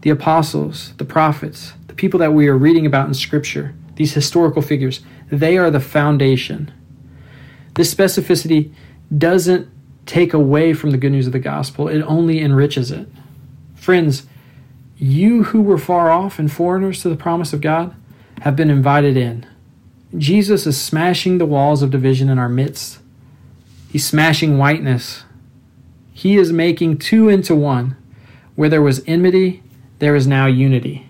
The 0.00 0.10
apostles, 0.10 0.94
the 0.96 1.04
prophets, 1.04 1.74
the 1.86 1.94
people 1.94 2.18
that 2.18 2.32
we 2.32 2.48
are 2.48 2.56
reading 2.56 2.86
about 2.86 3.06
in 3.06 3.14
Scripture, 3.14 3.74
these 3.96 4.14
historical 4.14 4.62
figures, 4.62 5.00
they 5.30 5.56
are 5.58 5.70
the 5.70 5.80
foundation. 5.80 6.72
This 7.74 7.94
specificity 7.94 8.72
doesn't 9.16 9.68
take 10.06 10.34
away 10.34 10.74
from 10.74 10.90
the 10.90 10.96
good 10.96 11.12
news 11.12 11.26
of 11.26 11.32
the 11.32 11.38
gospel, 11.38 11.88
it 11.88 12.02
only 12.02 12.40
enriches 12.40 12.90
it. 12.90 13.08
Friends, 13.74 14.26
you 14.96 15.44
who 15.44 15.60
were 15.60 15.78
far 15.78 16.10
off 16.10 16.38
and 16.38 16.52
foreigners 16.52 17.02
to 17.02 17.08
the 17.08 17.16
promise 17.16 17.52
of 17.52 17.60
God 17.60 17.94
have 18.42 18.56
been 18.56 18.70
invited 18.70 19.16
in. 19.16 19.46
Jesus 20.16 20.66
is 20.66 20.80
smashing 20.80 21.38
the 21.38 21.46
walls 21.46 21.82
of 21.82 21.90
division 21.90 22.28
in 22.28 22.38
our 22.38 22.48
midst. 22.48 22.98
He's 23.90 24.06
smashing 24.06 24.58
whiteness. 24.58 25.24
He 26.12 26.36
is 26.36 26.52
making 26.52 26.98
two 26.98 27.28
into 27.28 27.54
one. 27.54 27.96
Where 28.54 28.68
there 28.68 28.82
was 28.82 29.02
enmity, 29.06 29.62
there 29.98 30.14
is 30.14 30.26
now 30.26 30.46
unity. 30.46 31.08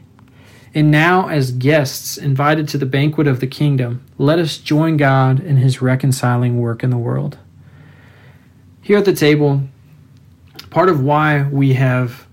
And 0.74 0.90
now, 0.90 1.28
as 1.28 1.50
guests 1.52 2.16
invited 2.16 2.66
to 2.68 2.78
the 2.78 2.86
banquet 2.86 3.26
of 3.26 3.40
the 3.40 3.46
kingdom, 3.46 4.04
let 4.16 4.38
us 4.38 4.56
join 4.56 4.96
God 4.96 5.38
in 5.38 5.58
his 5.58 5.82
reconciling 5.82 6.60
work 6.60 6.82
in 6.82 6.90
the 6.90 6.96
world. 6.96 7.38
Here 8.80 8.96
at 8.96 9.04
the 9.04 9.12
table, 9.12 9.62
part 10.70 10.88
of 10.88 11.02
why 11.02 11.46
we 11.48 11.74
have 11.74 12.26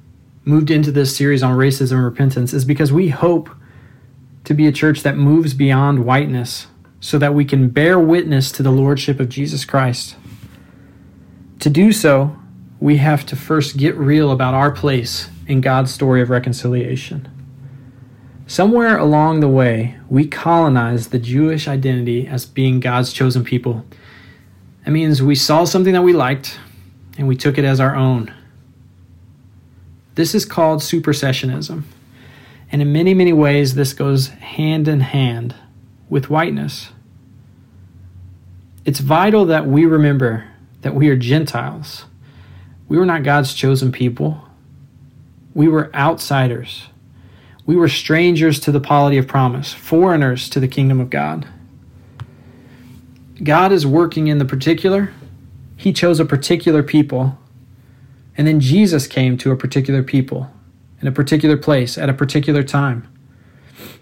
moved 0.45 0.71
into 0.71 0.91
this 0.91 1.15
series 1.15 1.43
on 1.43 1.57
racism 1.57 1.93
and 1.93 2.05
repentance 2.05 2.53
is 2.53 2.63
because 2.63 2.93
we 2.93 3.09
hope 3.09 3.49
to 4.45 4.53
be 4.53 4.67
a 4.67 4.71
church 4.71 5.03
that 5.03 5.17
moves 5.17 5.53
beyond 5.53 6.05
whiteness 6.05 6.67
so 7.01 7.17
that 7.17 7.33
we 7.33 7.43
can 7.45 7.69
bear 7.69 7.99
witness 7.99 8.51
to 8.53 8.63
the 8.63 8.71
lordship 8.71 9.19
of 9.19 9.29
Jesus 9.29 9.65
Christ. 9.65 10.15
To 11.59 11.69
do 11.69 11.91
so, 11.91 12.37
we 12.79 12.97
have 12.97 13.25
to 13.27 13.35
first 13.35 13.75
get 13.75 13.95
real 13.95 14.31
about 14.31 14.53
our 14.53 14.71
place 14.71 15.29
in 15.45 15.59
God's 15.59 15.93
story 15.93 16.21
of 16.21 16.29
reconciliation. 16.29 17.27
Somewhere 18.49 18.97
along 18.97 19.41
the 19.41 19.47
way, 19.47 19.95
we 20.09 20.25
colonized 20.25 21.11
the 21.11 21.19
Jewish 21.19 21.67
identity 21.67 22.25
as 22.25 22.47
being 22.47 22.79
God's 22.79 23.13
chosen 23.13 23.43
people 23.43 23.85
that 24.83 24.89
means 24.89 25.21
we 25.21 25.35
saw 25.35 25.65
something 25.65 25.93
that 25.93 26.01
we 26.01 26.13
liked 26.13 26.57
and 27.15 27.27
we 27.27 27.35
took 27.35 27.59
it 27.59 27.63
as 27.63 27.79
our 27.79 27.95
own. 27.95 28.33
This 30.15 30.33
is 30.33 30.45
called 30.45 30.79
supersessionism. 30.79 31.83
And 32.71 32.81
in 32.81 32.91
many, 32.91 33.13
many 33.13 33.33
ways, 33.33 33.75
this 33.75 33.93
goes 33.93 34.29
hand 34.29 34.87
in 34.87 35.01
hand 35.01 35.53
with 36.09 36.31
whiteness. 36.31 36.89
It's 38.83 38.99
vital 38.99 39.45
that 39.45 39.67
we 39.67 39.85
remember 39.85 40.47
that 40.81 40.95
we 40.95 41.09
are 41.09 41.15
Gentiles. 41.15 42.05
We 42.87 42.97
were 42.97 43.05
not 43.05 43.21
God's 43.21 43.53
chosen 43.53 43.91
people. 43.91 44.43
We 45.53 45.67
were 45.67 45.95
outsiders. 45.95 46.87
We 47.69 47.75
were 47.75 47.87
strangers 47.87 48.59
to 48.61 48.71
the 48.71 48.79
polity 48.79 49.19
of 49.19 49.27
promise, 49.27 49.73
foreigners 49.73 50.49
to 50.49 50.59
the 50.59 50.67
kingdom 50.67 50.99
of 50.99 51.11
God. 51.11 51.47
God 53.43 53.71
is 53.71 53.85
working 53.85 54.25
in 54.25 54.39
the 54.39 54.43
particular. 54.43 55.13
He 55.77 55.93
chose 55.93 56.19
a 56.19 56.25
particular 56.25 56.81
people. 56.81 57.37
And 58.35 58.47
then 58.47 58.59
Jesus 58.59 59.05
came 59.05 59.37
to 59.37 59.51
a 59.51 59.55
particular 59.55 60.01
people 60.01 60.49
in 60.99 61.07
a 61.07 61.11
particular 61.11 61.57
place 61.57 61.95
at 61.95 62.09
a 62.09 62.13
particular 62.15 62.63
time. 62.63 63.07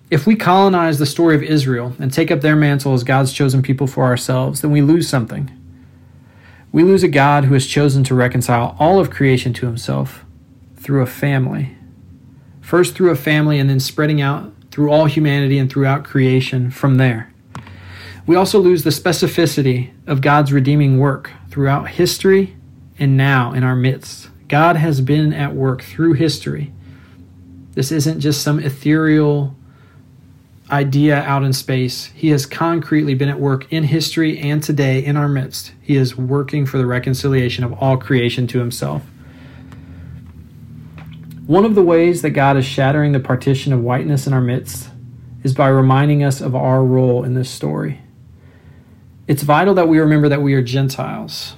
If 0.09 0.25
we 0.25 0.37
colonize 0.37 0.97
the 0.97 1.05
story 1.05 1.35
of 1.35 1.43
Israel 1.43 1.93
and 1.99 2.09
take 2.09 2.31
up 2.31 2.39
their 2.39 2.55
mantle 2.55 2.93
as 2.93 3.03
God's 3.03 3.33
chosen 3.33 3.61
people 3.61 3.85
for 3.85 4.05
ourselves, 4.05 4.61
then 4.61 4.71
we 4.71 4.81
lose 4.81 5.09
something. 5.09 5.51
We 6.71 6.83
lose 6.83 7.03
a 7.03 7.09
God 7.09 7.43
who 7.43 7.53
has 7.53 7.67
chosen 7.67 8.05
to 8.05 8.15
reconcile 8.15 8.77
all 8.79 8.97
of 8.97 9.09
creation 9.09 9.51
to 9.55 9.65
himself 9.65 10.23
through 10.77 11.01
a 11.01 11.05
family. 11.05 11.73
First 12.67 12.95
through 12.95 13.11
a 13.11 13.15
family, 13.15 13.59
and 13.59 13.69
then 13.69 13.79
spreading 13.79 14.19
out 14.19 14.51
through 14.71 14.91
all 14.91 15.05
humanity 15.05 15.57
and 15.57 15.71
throughout 15.71 16.03
creation 16.03 16.69
from 16.69 16.95
there. 16.95 17.31
We 18.25 18.35
also 18.35 18.59
lose 18.59 18.83
the 18.83 18.89
specificity 18.89 19.91
of 20.05 20.19
God's 20.19 20.51
redeeming 20.51 20.99
work 20.99 21.31
throughout 21.49 21.91
history 21.91 22.57
and 22.99 23.15
now 23.15 23.53
in 23.53 23.63
our 23.63 23.73
midst. 23.73 24.27
God 24.49 24.75
has 24.75 24.99
been 24.99 25.31
at 25.31 25.55
work 25.55 25.81
through 25.81 26.15
history. 26.15 26.73
This 27.71 27.89
isn't 27.89 28.19
just 28.19 28.41
some 28.41 28.59
ethereal 28.59 29.55
idea 30.69 31.21
out 31.21 31.43
in 31.43 31.53
space. 31.53 32.07
He 32.07 32.31
has 32.31 32.45
concretely 32.45 33.13
been 33.13 33.29
at 33.29 33.39
work 33.39 33.71
in 33.71 33.85
history 33.85 34.37
and 34.39 34.61
today 34.61 35.05
in 35.05 35.15
our 35.15 35.29
midst. 35.29 35.71
He 35.81 35.95
is 35.95 36.17
working 36.17 36.65
for 36.65 36.77
the 36.77 36.85
reconciliation 36.85 37.63
of 37.63 37.71
all 37.81 37.95
creation 37.95 38.45
to 38.47 38.59
himself. 38.59 39.03
One 41.47 41.63
of 41.63 41.75
the 41.75 41.81
ways 41.81 42.21
that 42.23 42.31
God 42.31 42.57
is 42.57 42.65
shattering 42.65 43.13
the 43.13 43.21
partition 43.21 43.71
of 43.71 43.81
whiteness 43.81 44.27
in 44.27 44.33
our 44.33 44.41
midst 44.41 44.89
is 45.43 45.53
by 45.53 45.69
reminding 45.69 46.21
us 46.21 46.41
of 46.41 46.53
our 46.53 46.83
role 46.83 47.23
in 47.23 47.35
this 47.35 47.49
story. 47.49 48.01
It's 49.27 49.43
vital 49.43 49.73
that 49.75 49.87
we 49.87 49.97
remember 49.97 50.27
that 50.27 50.41
we 50.41 50.53
are 50.55 50.61
Gentiles. 50.61 51.55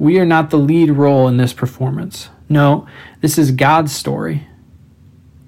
We 0.00 0.18
are 0.18 0.26
not 0.26 0.50
the 0.50 0.56
lead 0.56 0.90
role 0.90 1.28
in 1.28 1.36
this 1.36 1.52
performance. 1.52 2.30
No, 2.48 2.84
this 3.20 3.38
is 3.38 3.52
God's 3.52 3.92
story. 3.92 4.48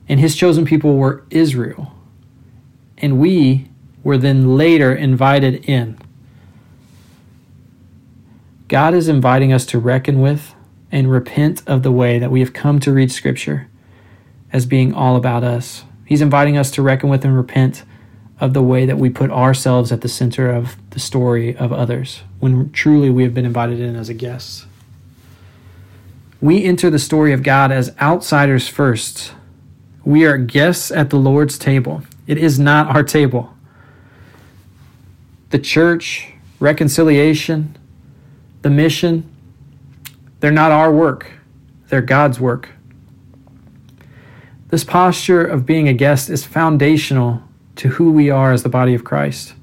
And 0.09 0.21
his 0.21 0.37
chosen 0.37 0.65
people 0.65 0.97
were 0.97 1.25
Israel. 1.31 1.93
And 2.99 3.19
we 3.19 3.69
were 4.05 4.19
then 4.19 4.57
later 4.57 4.95
invited 4.95 5.69
in. 5.69 5.99
God 8.69 8.95
is 8.95 9.09
inviting 9.09 9.53
us 9.53 9.67
to 9.67 9.81
reckon 9.81 10.21
with 10.21 10.55
and 10.93 11.11
repent 11.11 11.63
of 11.67 11.83
the 11.83 11.91
way 11.91 12.19
that 12.19 12.31
we 12.31 12.41
have 12.41 12.53
come 12.53 12.79
to 12.79 12.93
read 12.93 13.11
Scripture 13.11 13.67
as 14.53 14.67
being 14.67 14.93
all 14.93 15.17
about 15.17 15.43
us. 15.43 15.85
He's 16.05 16.21
inviting 16.21 16.59
us 16.59 16.71
to 16.73 16.83
reckon 16.83 17.09
with 17.09 17.25
and 17.25 17.35
repent 17.35 17.85
of 18.39 18.53
the 18.53 18.63
way 18.63 18.85
that 18.85 18.99
we 18.99 19.09
put 19.09 19.31
ourselves 19.31 19.91
at 19.91 20.03
the 20.03 20.09
center 20.09 20.51
of 20.51 20.77
the 20.91 21.01
story 21.01 21.57
of 21.57 21.73
others 21.73 22.23
when 22.39 22.71
truly 22.73 23.09
we 23.09 23.23
have 23.23 23.33
been 23.33 23.47
invited 23.47 23.81
in 23.81 23.97
as 23.97 24.09
a 24.09 24.15
guest. 24.15 24.67
We 26.41 26.65
enter 26.65 26.91
the 26.91 26.99
story 26.99 27.33
of 27.33 27.43
God 27.43 27.71
as 27.71 27.97
outsiders 28.01 28.69
first. 28.69 29.33
We 30.05 30.25
are 30.27 30.37
guests 30.37 30.91
at 30.91 31.11
the 31.11 31.17
Lord's 31.17 31.57
table. 31.57 32.03
It 32.27 32.37
is 32.37 32.59
not 32.59 32.95
our 32.95 33.05
table. 33.05 33.55
The 35.51 35.61
church, 35.61 36.33
reconciliation, 36.59 37.79
the 38.63 38.71
mission, 38.71 39.32
they're 40.43 40.51
not 40.51 40.73
our 40.73 40.93
work, 40.93 41.31
they're 41.87 42.03
God's 42.03 42.41
work. 42.41 42.69
This 44.71 44.83
posture 44.83 45.47
of 45.47 45.65
being 45.65 45.87
a 45.87 45.93
guest 45.93 46.29
is 46.29 46.45
foundational 46.45 47.45
to 47.77 47.91
who 47.91 48.11
we 48.11 48.29
are 48.29 48.51
as 48.53 48.65
the 48.65 48.69
body 48.69 48.93
of 48.93 49.05
Christ. 49.05 49.55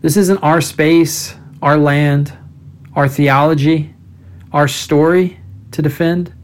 This 0.00 0.16
isn't 0.16 0.38
our 0.38 0.60
space, 0.60 1.36
our 1.62 1.78
land, 1.78 2.36
our 2.96 3.08
theology, 3.08 3.94
our 4.52 4.66
story 4.66 5.38
to 5.70 5.82
defend. 5.82 6.34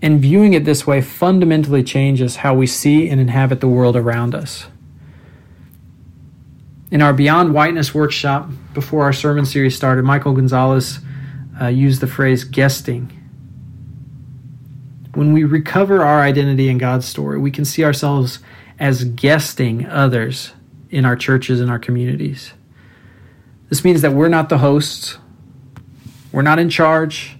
And 0.00 0.18
viewing 0.18 0.54
it 0.54 0.64
this 0.64 0.86
way 0.86 1.02
fundamentally 1.02 1.82
changes 1.82 2.36
how 2.36 2.54
we 2.54 2.66
see 2.66 3.10
and 3.10 3.20
inhabit 3.20 3.60
the 3.60 3.68
world 3.68 3.94
around 3.94 4.34
us. 4.34 4.68
In 6.90 7.02
our 7.02 7.12
Beyond 7.12 7.52
Whiteness 7.52 7.94
workshop, 7.94 8.48
before 8.72 9.02
our 9.02 9.12
sermon 9.12 9.44
series 9.44 9.76
started, 9.76 10.02
Michael 10.02 10.32
Gonzalez 10.32 11.00
uh, 11.60 11.66
used 11.66 12.00
the 12.00 12.06
phrase 12.06 12.44
guesting. 12.44 13.12
When 15.14 15.32
we 15.32 15.44
recover 15.44 16.04
our 16.04 16.20
identity 16.20 16.68
in 16.68 16.78
God's 16.78 17.06
story, 17.06 17.38
we 17.38 17.50
can 17.50 17.64
see 17.64 17.84
ourselves 17.84 18.40
as 18.78 19.04
guesting 19.04 19.86
others 19.86 20.52
in 20.90 21.04
our 21.04 21.16
churches 21.16 21.60
and 21.60 21.70
our 21.70 21.78
communities. 21.78 22.52
This 23.68 23.84
means 23.84 24.02
that 24.02 24.12
we're 24.12 24.28
not 24.28 24.48
the 24.48 24.58
hosts, 24.58 25.18
we're 26.32 26.42
not 26.42 26.58
in 26.58 26.68
charge, 26.68 27.36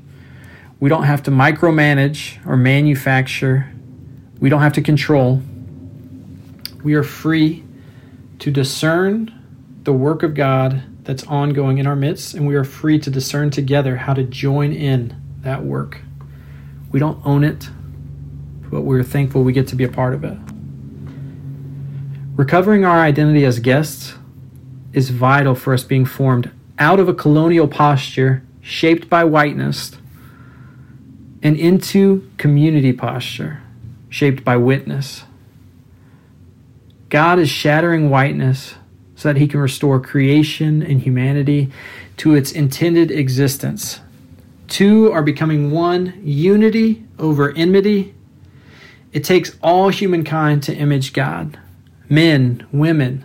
we 0.80 0.88
don't 0.88 1.04
have 1.04 1.22
to 1.24 1.30
micromanage 1.30 2.44
or 2.46 2.56
manufacture, 2.56 3.72
we 4.40 4.48
don't 4.48 4.62
have 4.62 4.72
to 4.74 4.82
control. 4.82 5.42
We 6.82 6.94
are 6.94 7.02
free 7.02 7.64
to 8.38 8.50
discern 8.50 9.32
the 9.82 9.92
work 9.92 10.22
of 10.22 10.34
God 10.34 10.82
that's 11.06 11.24
ongoing 11.24 11.78
in 11.78 11.86
our 11.86 11.96
midst, 11.96 12.34
and 12.34 12.46
we 12.46 12.56
are 12.56 12.64
free 12.64 12.98
to 12.98 13.10
discern 13.10 13.50
together 13.50 13.96
how 13.96 14.12
to 14.12 14.24
join 14.24 14.72
in 14.72 15.14
that 15.40 15.64
work. 15.64 16.00
We 16.90 16.98
don't 16.98 17.24
own 17.24 17.44
it, 17.44 17.68
but 18.70 18.82
we're 18.82 19.04
thankful 19.04 19.44
we 19.44 19.52
get 19.52 19.68
to 19.68 19.76
be 19.76 19.84
a 19.84 19.88
part 19.88 20.14
of 20.14 20.24
it. 20.24 20.36
Recovering 22.34 22.84
our 22.84 22.98
identity 22.98 23.44
as 23.44 23.60
guests 23.60 24.14
is 24.92 25.10
vital 25.10 25.54
for 25.54 25.72
us 25.72 25.84
being 25.84 26.04
formed 26.04 26.50
out 26.78 26.98
of 26.98 27.08
a 27.08 27.14
colonial 27.14 27.68
posture 27.68 28.42
shaped 28.60 29.08
by 29.08 29.24
whiteness 29.24 29.92
and 31.42 31.56
into 31.56 32.28
community 32.36 32.92
posture 32.92 33.62
shaped 34.08 34.44
by 34.44 34.56
witness. 34.56 35.24
God 37.08 37.38
is 37.38 37.48
shattering 37.48 38.10
whiteness 38.10 38.74
so 39.16 39.32
that 39.32 39.40
he 39.40 39.48
can 39.48 39.60
restore 39.60 39.98
creation 39.98 40.82
and 40.82 41.02
humanity 41.02 41.70
to 42.18 42.34
its 42.34 42.52
intended 42.52 43.10
existence. 43.10 44.00
Two 44.68 45.10
are 45.10 45.22
becoming 45.22 45.70
one, 45.70 46.20
unity 46.22 47.04
over 47.18 47.52
enmity. 47.56 48.14
It 49.12 49.24
takes 49.24 49.56
all 49.62 49.88
humankind 49.88 50.62
to 50.64 50.74
image 50.74 51.12
God 51.12 51.58
men, 52.08 52.64
women, 52.70 53.24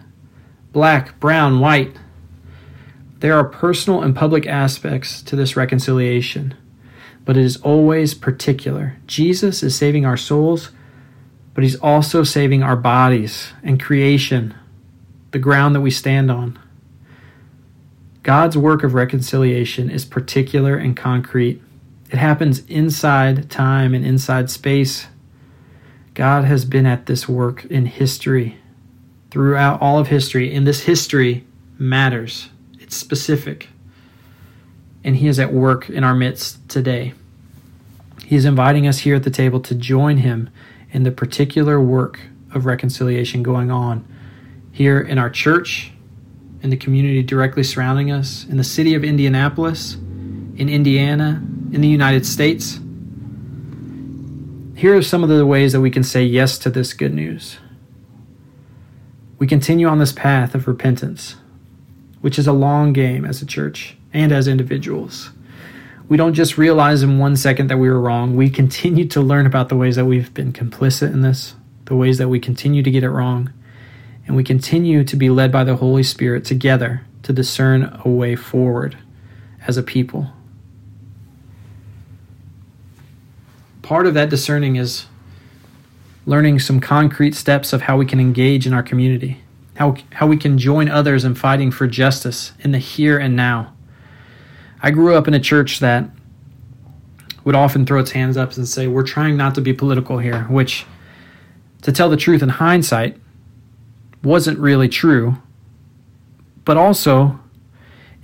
black, 0.72 1.20
brown, 1.20 1.60
white. 1.60 1.96
There 3.20 3.38
are 3.38 3.44
personal 3.44 4.02
and 4.02 4.16
public 4.16 4.48
aspects 4.48 5.22
to 5.24 5.36
this 5.36 5.56
reconciliation, 5.56 6.56
but 7.24 7.38
it 7.38 7.44
is 7.44 7.58
always 7.58 8.16
particular. 8.16 8.98
Jesus 9.06 9.62
is 9.62 9.76
saving 9.76 10.04
our 10.04 10.18
souls, 10.18 10.72
but 11.54 11.64
he's 11.64 11.76
also 11.76 12.24
saving 12.24 12.64
our 12.64 12.76
bodies 12.76 13.54
and 13.62 13.80
creation, 13.80 14.56
the 15.32 15.40
ground 15.40 15.74
that 15.76 15.82
we 15.82 15.92
stand 15.92 16.30
on. 16.30 16.60
God's 18.24 18.58
work 18.58 18.84
of 18.84 18.94
reconciliation 18.94 19.90
is 19.90 20.06
particular 20.06 20.76
and 20.76 20.96
concrete. 20.96 21.62
It 22.12 22.18
happens 22.18 22.60
inside 22.66 23.50
time 23.50 23.96
and 23.96 24.06
inside 24.06 24.50
space. 24.52 25.08
God 26.14 26.44
has 26.44 26.66
been 26.66 26.86
at 26.86 27.06
this 27.06 27.28
work 27.28 27.66
in 27.66 27.86
history 27.86 28.58
throughout 29.32 29.82
all 29.82 29.98
of 29.98 30.10
history, 30.10 30.54
and 30.54 30.68
this 30.68 30.82
history 30.82 31.48
matters. 31.80 32.50
It's 32.80 32.96
specific. 32.96 33.70
And 35.04 35.16
He 35.16 35.28
is 35.28 35.40
at 35.40 35.54
work 35.54 35.90
in 35.90 36.04
our 36.04 36.14
midst 36.14 36.68
today. 36.70 37.14
He 38.26 38.36
is 38.36 38.46
inviting 38.46 38.86
us 38.86 39.00
here 39.00 39.16
at 39.16 39.24
the 39.24 39.32
table 39.32 39.62
to 39.62 39.74
join 39.74 40.18
Him 40.18 40.50
in 40.92 41.04
the 41.04 41.12
particular 41.12 41.80
work 41.80 42.20
of 42.54 42.66
reconciliation 42.66 43.42
going 43.42 43.72
on 43.72 44.06
here 44.72 45.00
in 45.00 45.18
our 45.18 45.30
church, 45.30 45.92
in 46.62 46.70
the 46.70 46.78
community 46.78 47.24
directly 47.24 47.64
surrounding 47.64 48.12
us, 48.12 48.46
in 48.50 48.58
the 48.58 48.64
city 48.64 48.94
of 48.94 49.04
Indianapolis, 49.04 49.96
in 49.96 50.70
Indiana, 50.70 51.42
in 51.72 51.82
the 51.82 51.88
United 51.88 52.26
States. 52.26 52.80
Here 54.76 54.96
are 54.96 55.02
some 55.02 55.24
of 55.24 55.30
the 55.30 55.46
ways 55.46 55.74
that 55.74 55.82
we 55.82 55.92
can 55.92 56.04
say 56.04 56.24
yes 56.24 56.58
to 56.60 56.70
this 56.70 56.94
good 56.94 57.14
news 57.14 57.58
we 59.42 59.48
continue 59.48 59.88
on 59.88 59.98
this 59.98 60.14
path 60.14 60.54
of 60.54 60.68
repentance, 60.68 61.36
which 62.22 62.38
is 62.38 62.46
a 62.46 62.54
long 62.54 62.94
game 62.94 63.26
as 63.26 63.42
a 63.42 63.46
church 63.48 63.98
and 64.14 64.32
as 64.32 64.48
individuals. 64.48 65.32
We 66.08 66.16
don't 66.16 66.36
just 66.36 66.60
realize 66.60 67.02
in 67.02 67.18
one 67.18 67.36
second 67.36 67.66
that 67.72 67.80
we 67.80 67.90
were 67.90 68.00
wrong. 68.00 68.36
We 68.36 68.52
continue 68.52 69.08
to 69.08 69.20
learn 69.20 69.48
about 69.48 69.70
the 69.70 69.76
ways 69.76 69.96
that 69.96 70.06
we've 70.06 70.32
been 70.32 70.54
complicit 70.54 71.12
in 71.12 71.22
this, 71.22 71.56
the 71.86 71.96
ways 71.96 72.20
that 72.20 72.30
we 72.30 72.40
continue 72.40 72.84
to 72.84 72.92
get 72.92 73.04
it 73.04 73.10
wrong, 73.10 73.52
and 74.32 74.38
we 74.38 74.46
continue 74.46 75.04
to 75.04 75.18
be 75.18 75.30
led 75.30 75.52
by 75.52 75.66
the 75.66 75.76
Holy 75.76 76.04
Spirit 76.04 76.46
together 76.46 77.02
to 77.22 77.34
discern 77.34 78.00
a 78.06 78.08
way 78.08 78.34
forward 78.34 78.98
as 79.68 79.76
a 79.76 79.84
people. 79.84 80.32
Part 83.82 84.08
of 84.08 84.14
that 84.14 84.30
discerning 84.30 84.78
is 84.78 85.08
learning 86.26 86.60
some 86.60 86.80
concrete 86.80 87.36
steps 87.36 87.74
of 87.74 87.82
how 87.82 87.98
we 87.98 88.06
can 88.06 88.22
engage 88.22 88.66
in 88.66 88.72
our 88.72 88.82
community, 88.82 89.42
how, 89.76 89.98
how 90.14 90.28
we 90.28 90.38
can 90.38 90.58
join 90.58 90.88
others 90.88 91.26
in 91.26 91.36
fighting 91.36 91.70
for 91.70 91.86
justice 91.86 92.54
in 92.62 92.72
the 92.72 92.80
here 92.80 93.18
and 93.18 93.36
now. 93.36 93.74
I 94.82 94.92
grew 94.92 95.14
up 95.16 95.28
in 95.28 95.34
a 95.34 95.42
church 95.42 95.80
that 95.80 96.10
would 97.44 97.56
often 97.56 97.86
throw 97.86 98.00
its 98.00 98.12
hands 98.12 98.38
up 98.38 98.56
and 98.56 98.66
say, 98.66 98.88
We're 98.88 99.04
trying 99.04 99.36
not 99.36 99.56
to 99.56 99.62
be 99.62 99.74
political 99.74 100.20
here, 100.20 100.44
which, 100.44 100.86
to 101.82 101.92
tell 101.92 102.10
the 102.10 102.16
truth 102.16 102.42
in 102.42 102.48
hindsight, 102.48 103.18
wasn't 104.24 104.60
really 104.60 104.90
true. 104.90 105.38
But 106.64 106.78
also, 106.78 107.40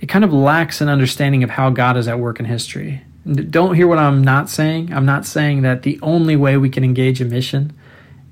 it 0.00 0.06
kind 0.06 0.24
of 0.24 0.32
lacks 0.32 0.80
an 0.80 0.88
understanding 0.88 1.42
of 1.42 1.50
how 1.50 1.70
God 1.70 1.96
is 1.96 2.06
at 2.08 2.18
work 2.18 2.38
in 2.38 2.46
history. 2.46 3.02
Don't 3.26 3.74
hear 3.74 3.86
what 3.86 3.98
I'm 3.98 4.22
not 4.22 4.48
saying. 4.48 4.92
I'm 4.92 5.04
not 5.04 5.26
saying 5.26 5.62
that 5.62 5.82
the 5.82 5.98
only 6.02 6.36
way 6.36 6.56
we 6.56 6.70
can 6.70 6.84
engage 6.84 7.20
in 7.20 7.28
mission 7.28 7.76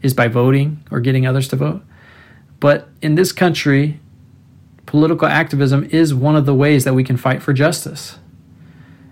is 0.00 0.14
by 0.14 0.28
voting 0.28 0.82
or 0.90 1.00
getting 1.00 1.26
others 1.26 1.48
to 1.48 1.56
vote. 1.56 1.82
But 2.60 2.88
in 3.02 3.16
this 3.16 3.32
country, 3.32 4.00
political 4.86 5.28
activism 5.28 5.84
is 5.90 6.14
one 6.14 6.36
of 6.36 6.46
the 6.46 6.54
ways 6.54 6.84
that 6.84 6.94
we 6.94 7.04
can 7.04 7.16
fight 7.16 7.42
for 7.42 7.52
justice. 7.52 8.18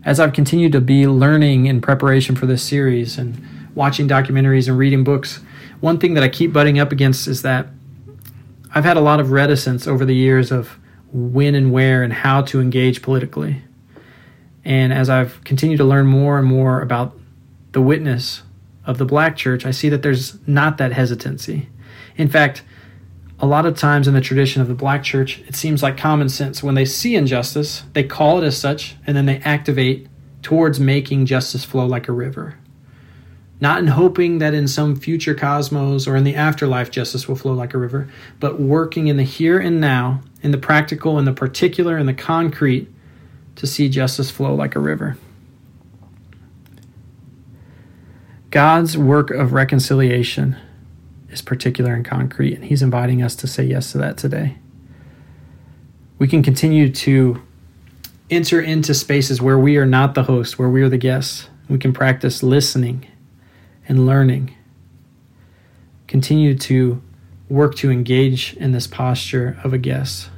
As 0.04 0.20
I've 0.20 0.32
continued 0.32 0.72
to 0.72 0.80
be 0.80 1.06
learning 1.06 1.66
in 1.66 1.80
preparation 1.80 2.36
for 2.36 2.46
this 2.46 2.62
series 2.62 3.18
and 3.18 3.42
watching 3.74 4.08
documentaries 4.08 4.68
and 4.68 4.78
reading 4.78 5.02
books, 5.04 5.40
one 5.80 5.98
thing 5.98 6.14
that 6.14 6.22
I 6.22 6.28
keep 6.28 6.52
butting 6.52 6.78
up 6.78 6.92
against 6.92 7.26
is 7.26 7.42
that 7.42 7.66
I've 8.76 8.84
had 8.84 8.96
a 8.96 9.00
lot 9.00 9.20
of 9.20 9.30
reticence 9.30 9.86
over 9.86 10.04
the 10.04 10.16
years 10.16 10.50
of 10.50 10.78
when 11.12 11.54
and 11.54 11.70
where 11.70 12.02
and 12.02 12.12
how 12.12 12.42
to 12.42 12.60
engage 12.60 13.02
politically. 13.02 13.62
And 14.64 14.92
as 14.92 15.08
I've 15.08 15.42
continued 15.44 15.76
to 15.76 15.84
learn 15.84 16.06
more 16.06 16.38
and 16.38 16.46
more 16.46 16.80
about 16.80 17.16
the 17.70 17.80
witness 17.80 18.42
of 18.84 18.98
the 18.98 19.04
black 19.04 19.36
church, 19.36 19.64
I 19.64 19.70
see 19.70 19.88
that 19.90 20.02
there's 20.02 20.36
not 20.48 20.78
that 20.78 20.92
hesitancy. 20.92 21.68
In 22.16 22.28
fact, 22.28 22.64
a 23.38 23.46
lot 23.46 23.64
of 23.64 23.76
times 23.76 24.08
in 24.08 24.14
the 24.14 24.20
tradition 24.20 24.60
of 24.60 24.66
the 24.66 24.74
black 24.74 25.04
church, 25.04 25.40
it 25.46 25.54
seems 25.54 25.80
like 25.80 25.96
common 25.96 26.28
sense. 26.28 26.60
When 26.60 26.74
they 26.74 26.84
see 26.84 27.14
injustice, 27.14 27.84
they 27.92 28.02
call 28.02 28.42
it 28.42 28.46
as 28.46 28.58
such, 28.58 28.96
and 29.06 29.16
then 29.16 29.26
they 29.26 29.38
activate 29.38 30.08
towards 30.42 30.80
making 30.80 31.26
justice 31.26 31.64
flow 31.64 31.86
like 31.86 32.08
a 32.08 32.12
river. 32.12 32.58
Not 33.60 33.78
in 33.78 33.86
hoping 33.88 34.38
that 34.38 34.52
in 34.52 34.66
some 34.66 34.96
future 34.96 35.34
cosmos 35.34 36.06
or 36.06 36.16
in 36.16 36.24
the 36.24 36.34
afterlife 36.34 36.90
justice 36.90 37.28
will 37.28 37.36
flow 37.36 37.52
like 37.52 37.72
a 37.72 37.78
river, 37.78 38.08
but 38.40 38.60
working 38.60 39.06
in 39.06 39.16
the 39.16 39.22
here 39.22 39.58
and 39.58 39.80
now, 39.80 40.20
in 40.42 40.50
the 40.50 40.58
practical, 40.58 41.18
in 41.18 41.24
the 41.24 41.32
particular, 41.32 41.96
in 41.96 42.06
the 42.06 42.14
concrete, 42.14 42.88
to 43.56 43.66
see 43.66 43.88
justice 43.88 44.30
flow 44.30 44.54
like 44.54 44.74
a 44.74 44.80
river. 44.80 45.16
God's 48.50 48.98
work 48.98 49.30
of 49.30 49.52
reconciliation 49.52 50.56
is 51.30 51.42
particular 51.42 51.94
and 51.94 52.04
concrete, 52.04 52.54
and 52.54 52.64
He's 52.64 52.82
inviting 52.82 53.22
us 53.22 53.34
to 53.36 53.46
say 53.46 53.64
yes 53.64 53.92
to 53.92 53.98
that 53.98 54.16
today. 54.16 54.58
We 56.18 56.28
can 56.28 56.42
continue 56.42 56.90
to 56.92 57.42
enter 58.30 58.60
into 58.60 58.94
spaces 58.94 59.40
where 59.40 59.58
we 59.58 59.76
are 59.76 59.86
not 59.86 60.14
the 60.14 60.24
host, 60.24 60.58
where 60.58 60.68
we 60.68 60.82
are 60.82 60.88
the 60.88 60.98
guests. 60.98 61.48
We 61.68 61.78
can 61.78 61.92
practice 61.92 62.42
listening 62.42 63.06
and 63.88 64.06
learning. 64.06 64.54
Continue 66.06 66.56
to 66.58 67.02
work 67.48 67.74
to 67.76 67.90
engage 67.90 68.54
in 68.56 68.72
this 68.72 68.86
posture 68.86 69.58
of 69.64 69.72
a 69.72 69.78
guest. 69.78 70.30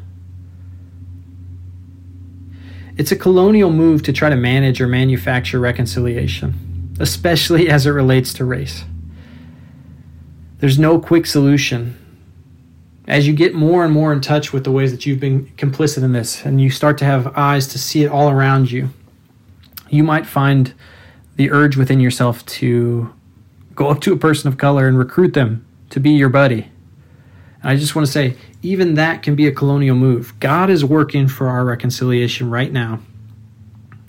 It's 2.97 3.13
a 3.13 3.17
colonial 3.17 3.71
move 3.71 4.03
to 4.05 4.13
try 4.13 4.31
to 4.31 4.37
manage 4.37 4.81
or 4.81 4.89
manufacture 4.89 5.61
reconciliation 5.61 6.67
especially 6.99 7.69
as 7.69 7.87
it 7.87 7.91
relates 7.91 8.33
to 8.35 8.45
race. 8.45 8.85
There's 10.59 10.79
no 10.79 10.99
quick 10.99 11.27
solution. 11.27 11.97
As 13.07 13.27
you 13.27 13.35
get 13.35 13.55
more 13.55 13.85
and 13.85 13.93
more 13.93 14.13
in 14.13 14.21
touch 14.21 14.53
with 14.53 14.65
the 14.65 14.73
ways 14.73 14.91
that 14.91 15.07
you've 15.07 15.21
been 15.21 15.47
complicit 15.57 16.03
in 16.03 16.13
this, 16.13 16.45
and 16.45 16.61
you 16.61 16.71
start 16.71 16.99
to 16.99 17.05
have 17.05 17.37
eyes 17.37 17.67
to 17.69 17.79
see 17.79 18.03
it 18.03 18.11
all 18.11 18.31
around 18.31 18.71
you, 18.71 18.91
you 19.91 20.03
might 20.03 20.27
find 20.27 20.73
the 21.37 21.51
urge 21.51 21.77
within 21.77 22.01
yourself 22.01 22.45
to 22.47 23.13
go 23.77 23.89
up 23.89 24.01
to 24.01 24.13
a 24.13 24.17
person 24.17 24.49
of 24.49 24.59
color 24.59 24.89
and 24.89 24.99
recruit 24.99 25.35
them 25.35 25.65
to 25.91 26.01
be 26.01 26.11
your 26.11 26.29
buddy. 26.31 26.69
And 27.63 27.71
I 27.71 27.77
just 27.77 27.95
want 27.95 28.07
to 28.07 28.13
say, 28.13 28.37
even 28.63 28.95
that 28.95 29.23
can 29.23 29.37
be 29.37 29.47
a 29.47 29.53
colonial 29.53 29.95
move. 29.95 30.39
God 30.41 30.71
is 30.71 30.85
working 30.85 31.29
for 31.29 31.49
our 31.49 31.65
reconciliation 31.65 32.51
right 32.51 32.73
now. 32.73 33.01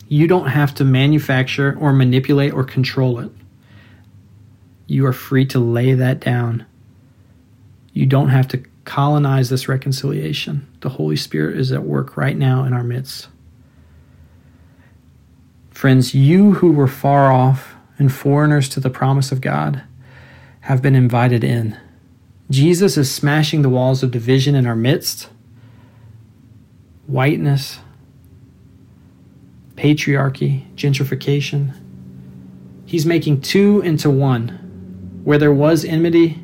You 0.07 0.25
don't 0.25 0.47
have 0.47 0.73
to 0.75 0.85
manufacture 0.85 1.77
or 1.79 1.91
manipulate 1.91 2.53
or 2.53 2.63
control 2.63 3.19
it. 3.19 3.29
You 4.87 5.05
are 5.05 5.13
free 5.13 5.45
to 5.47 5.59
lay 5.59 5.93
that 5.93 6.21
down. 6.21 6.65
You 7.91 8.05
don't 8.05 8.29
have 8.29 8.47
to 8.49 8.63
colonize 8.85 9.49
this 9.49 9.67
reconciliation. 9.67 10.65
The 10.79 10.89
Holy 10.89 11.17
Spirit 11.17 11.59
is 11.59 11.73
at 11.73 11.83
work 11.83 12.15
right 12.15 12.37
now 12.37 12.63
in 12.63 12.71
our 12.71 12.85
midst. 12.85 13.27
Friends, 15.71 16.15
you 16.15 16.53
who 16.53 16.71
were 16.71 16.87
far 16.87 17.31
off 17.31 17.75
and 17.97 18.11
foreigners 18.11 18.69
to 18.69 18.79
the 18.79 18.89
promise 18.89 19.31
of 19.31 19.41
God 19.41 19.83
have 20.61 20.81
been 20.81 20.95
invited 20.95 21.43
in. 21.43 21.77
Jesus 22.49 22.97
is 22.97 23.13
smashing 23.13 23.61
the 23.61 23.69
walls 23.69 24.03
of 24.03 24.11
division 24.11 24.55
in 24.55 24.65
our 24.65 24.75
midst. 24.75 25.29
Whiteness, 27.07 27.79
patriarchy, 29.75 30.65
gentrification. 30.75 31.73
He's 32.85 33.05
making 33.05 33.41
two 33.41 33.81
into 33.81 34.09
one. 34.09 35.21
Where 35.23 35.37
there 35.37 35.53
was 35.53 35.83
enmity, 35.83 36.39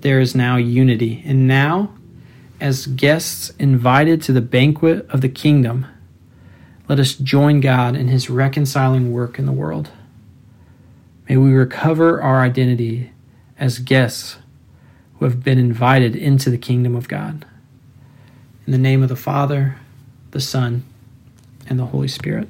there 0.00 0.20
is 0.20 0.34
now 0.34 0.56
unity. 0.56 1.22
And 1.24 1.46
now, 1.46 1.94
as 2.60 2.86
guests 2.86 3.50
invited 3.58 4.20
to 4.22 4.32
the 4.32 4.42
banquet 4.42 5.06
of 5.08 5.22
the 5.22 5.28
kingdom, 5.28 5.86
let 6.88 6.98
us 6.98 7.14
join 7.14 7.60
God 7.60 7.96
in 7.96 8.08
his 8.08 8.28
reconciling 8.28 9.12
work 9.12 9.38
in 9.38 9.46
the 9.46 9.52
world. 9.52 9.90
May 11.30 11.36
we 11.36 11.52
recover 11.52 12.20
our 12.20 12.40
identity 12.40 13.12
as 13.56 13.78
guests 13.78 14.38
who 15.16 15.26
have 15.26 15.44
been 15.44 15.60
invited 15.60 16.16
into 16.16 16.50
the 16.50 16.58
kingdom 16.58 16.96
of 16.96 17.06
God. 17.06 17.46
In 18.66 18.72
the 18.72 18.78
name 18.78 19.00
of 19.00 19.08
the 19.08 19.14
Father, 19.14 19.76
the 20.32 20.40
Son, 20.40 20.82
and 21.68 21.78
the 21.78 21.86
Holy 21.86 22.08
Spirit. 22.08 22.48